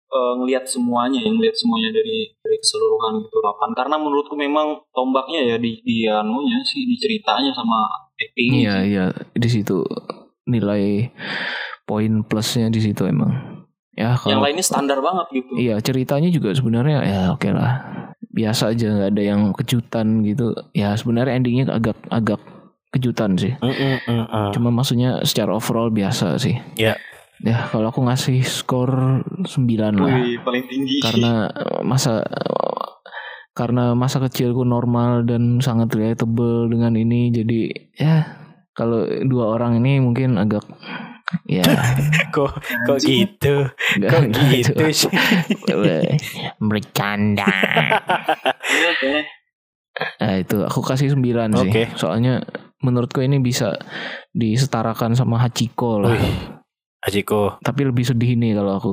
eh, 0.08 0.32
ngelihat 0.40 0.64
semuanya, 0.64 1.20
yang 1.20 1.36
ngelihat 1.36 1.56
semuanya 1.56 1.92
dari 1.92 2.32
dari 2.40 2.56
keseluruhan 2.58 3.24
gitu 3.28 3.36
8. 3.38 3.76
Karena 3.76 3.96
menurutku 4.00 4.34
memang 4.34 4.82
tombaknya 4.90 5.54
ya 5.54 5.56
di 5.60 5.80
di 5.84 6.08
anunya 6.08 6.60
sih 6.64 6.88
di 6.88 6.96
ceritanya 6.96 7.52
sama 7.52 8.08
acting. 8.16 8.64
Iya, 8.64 8.76
iya, 8.84 9.04
di 9.36 9.48
situ 9.48 9.84
nilai 10.48 11.12
poin 11.84 12.24
plusnya 12.24 12.72
di 12.72 12.80
situ 12.80 13.04
emang. 13.04 13.32
Ya 13.98 14.14
Yang 14.14 14.20
kalau 14.22 14.44
lainnya 14.46 14.64
standar 14.64 14.98
banget 15.02 15.26
gitu. 15.42 15.52
Iya 15.58 15.76
ceritanya 15.82 16.30
juga 16.30 16.54
sebenarnya 16.54 16.98
ya 17.02 17.20
oke 17.34 17.50
lah 17.50 17.72
biasa 18.28 18.70
aja 18.70 18.86
nggak 18.94 19.10
ada 19.18 19.22
yang 19.24 19.40
kejutan 19.50 20.22
gitu 20.22 20.54
ya 20.70 20.94
sebenarnya 20.94 21.34
endingnya 21.34 21.64
agak 21.74 21.98
agak 22.06 22.38
kejutan 22.94 23.34
sih 23.34 23.52
Mm, 23.58 23.74
mm, 23.74 23.98
mm, 24.06 24.24
mm. 24.30 24.48
cuma 24.54 24.68
maksudnya 24.70 25.20
secara 25.26 25.52
overall 25.52 25.90
biasa 25.90 26.38
sih 26.38 26.54
Ya. 26.78 26.94
Ya 27.44 27.70
kalau 27.70 27.90
aku 27.90 28.02
ngasih 28.02 28.42
skor 28.42 29.22
9 29.46 29.46
lah 29.94 30.10
Wih, 30.10 30.42
paling 30.42 30.64
tinggi. 30.66 30.98
karena 30.98 31.46
masa 31.86 32.26
karena 33.54 33.94
masa 33.98 34.22
kecilku 34.22 34.62
normal 34.62 35.26
dan 35.26 35.58
sangat 35.58 35.90
relatable 35.90 36.70
dengan 36.70 36.94
ini 36.94 37.34
jadi 37.34 37.60
ya 37.98 38.16
kalau 38.78 39.02
dua 39.26 39.58
orang 39.58 39.82
ini 39.82 39.98
mungkin 39.98 40.38
agak 40.38 40.62
ya 41.44 41.66
kok 42.34 42.56
kok 42.86 42.98
gitu? 43.02 43.68
Kok 44.00 44.24
gitu 44.32 44.84
sih? 44.94 45.12
bercanda. 46.70 47.48
Nah 50.22 50.34
itu 50.38 50.62
aku 50.62 50.80
kasih 50.80 51.12
9 51.12 51.58
sih. 51.58 51.72
Soalnya 51.98 52.46
menurutku 52.80 53.20
ini 53.20 53.42
bisa 53.42 53.74
disetarakan 54.30 55.18
sama 55.18 55.42
Hachiko 55.42 56.06
lah. 56.06 56.14
Wih. 56.14 56.57
Ajiko. 57.00 57.56
Tapi 57.58 57.80
lebih 57.84 58.02
sedih 58.02 58.34
nih 58.34 58.52
kalau 58.52 58.72
aku. 58.74 58.92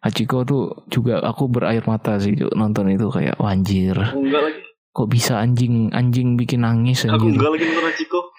Hachiko 0.00 0.42
tuh 0.42 0.62
juga 0.86 1.20
aku 1.20 1.48
berair 1.48 1.80
mata 1.82 2.16
sih 2.16 2.32
Cuk, 2.32 2.52
nonton 2.52 2.88
itu 2.88 3.08
kayak 3.08 3.36
wanjir. 3.36 3.96
Aku 3.96 4.20
enggak 4.20 4.42
lagi. 4.44 4.60
Kok 4.90 5.08
bisa 5.08 5.36
anjing 5.36 5.88
anjing 5.90 6.34
bikin 6.34 6.60
nangis 6.60 7.04
Aku 7.04 7.16
anjir. 7.16 7.32
enggak 7.34 7.50
lagi 7.50 7.64
nonton 7.66 7.84
Hachiko. 7.86 8.20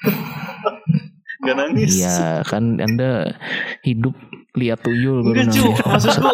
Enggak 1.38 1.56
nangis. 1.56 1.92
Iya 1.96 2.42
kan 2.44 2.78
Anda 2.78 3.38
hidup 3.82 4.14
lihat 4.54 4.82
tuyul 4.82 5.22
Enggak 5.24 5.54
cu, 5.54 5.70
maksudku 5.70 6.30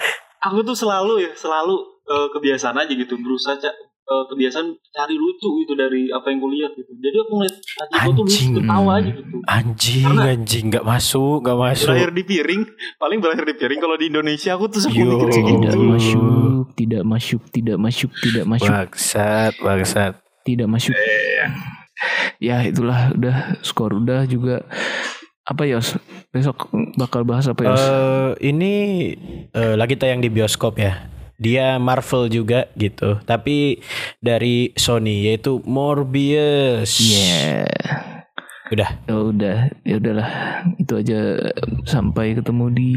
aku 0.46 0.58
tuh 0.62 0.74
selalu 0.74 1.26
ya, 1.26 1.30
selalu 1.34 1.74
eh, 2.04 2.28
kebiasaan 2.30 2.76
aja 2.76 2.92
gitu, 2.92 3.18
berusaha 3.18 3.58
ca- 3.58 3.78
eh, 4.04 4.24
kebiasaan 4.28 4.66
cari 4.86 5.16
lucu 5.16 5.48
gitu 5.60 5.72
dari 5.72 6.08
apa 6.08 6.28
yang 6.28 6.38
kulihat 6.38 6.72
gitu. 6.72 6.92
Jadi 6.94 7.16
aku 7.18 7.32
ngeliat 7.34 7.56
Hachiko 7.56 8.10
tuh 8.12 8.24
lucu, 8.24 8.32
Anjing. 8.36 8.52
ketawa 8.54 8.92
aja 8.94 9.10
gitu. 9.10 9.36
Anjing, 9.44 10.04
Karena- 10.04 10.24
anjing 10.30 10.64
nggak 10.68 10.84
masuk, 10.84 11.38
nggak 11.40 11.58
masuk. 11.58 11.88
Berakhir 11.90 12.12
di 12.12 12.24
piring, 12.24 12.62
paling 12.96 13.18
berakhir 13.18 13.44
di 13.44 13.54
piring. 13.56 13.80
Kalau 13.80 13.96
di 13.96 14.06
Indonesia 14.08 14.50
aku 14.52 14.64
tuh 14.68 14.80
suka 14.80 14.94
Yo. 14.94 15.08
mikir 15.08 15.28
kayak 15.30 15.46
Tidak 15.46 15.72
gitu. 15.72 15.84
masuk, 15.88 16.64
tidak 16.74 17.02
masuk, 17.02 17.42
tidak 17.50 17.76
masuk, 17.78 18.10
tidak 18.20 18.44
masuk. 18.44 18.68
Bangsat, 18.70 19.52
bangsat. 19.58 20.12
tidak 20.44 20.68
masuk. 20.68 20.92
Ya 22.36 22.60
itulah 22.60 23.16
udah 23.16 23.36
skor 23.64 23.96
udah 23.96 24.28
juga 24.28 24.60
apa 25.44 25.64
Yos? 25.64 25.96
Besok 26.28 26.68
bakal 26.96 27.24
bahas 27.24 27.46
apa 27.46 27.64
Yos? 27.64 27.80
Eh 27.80 28.52
ini 28.52 28.72
eh, 29.48 29.74
lagi 29.74 29.96
tayang 29.96 30.20
di 30.20 30.28
bioskop 30.28 30.76
ya. 30.76 31.08
Dia 31.44 31.76
Marvel 31.76 32.32
juga 32.32 32.72
gitu, 32.72 33.20
tapi 33.28 33.84
dari 34.24 34.72
Sony 34.72 35.28
yaitu 35.28 35.60
Morbius. 35.68 37.04
Iya. 37.04 37.68
Udah. 38.72 38.90
Ya 39.04 39.14
udah, 39.20 39.56
ya 39.84 39.94
udahlah. 40.00 40.30
Itu 40.80 40.96
aja 40.96 41.36
sampai 41.84 42.32
ketemu 42.32 42.72
di 42.72 42.90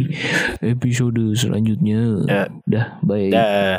episode 0.63 1.19
selanjutnya. 1.35 2.23
Ya. 2.23 2.43
Udah, 2.63 2.85
bye. 3.03 3.27
Dah. 3.27 3.75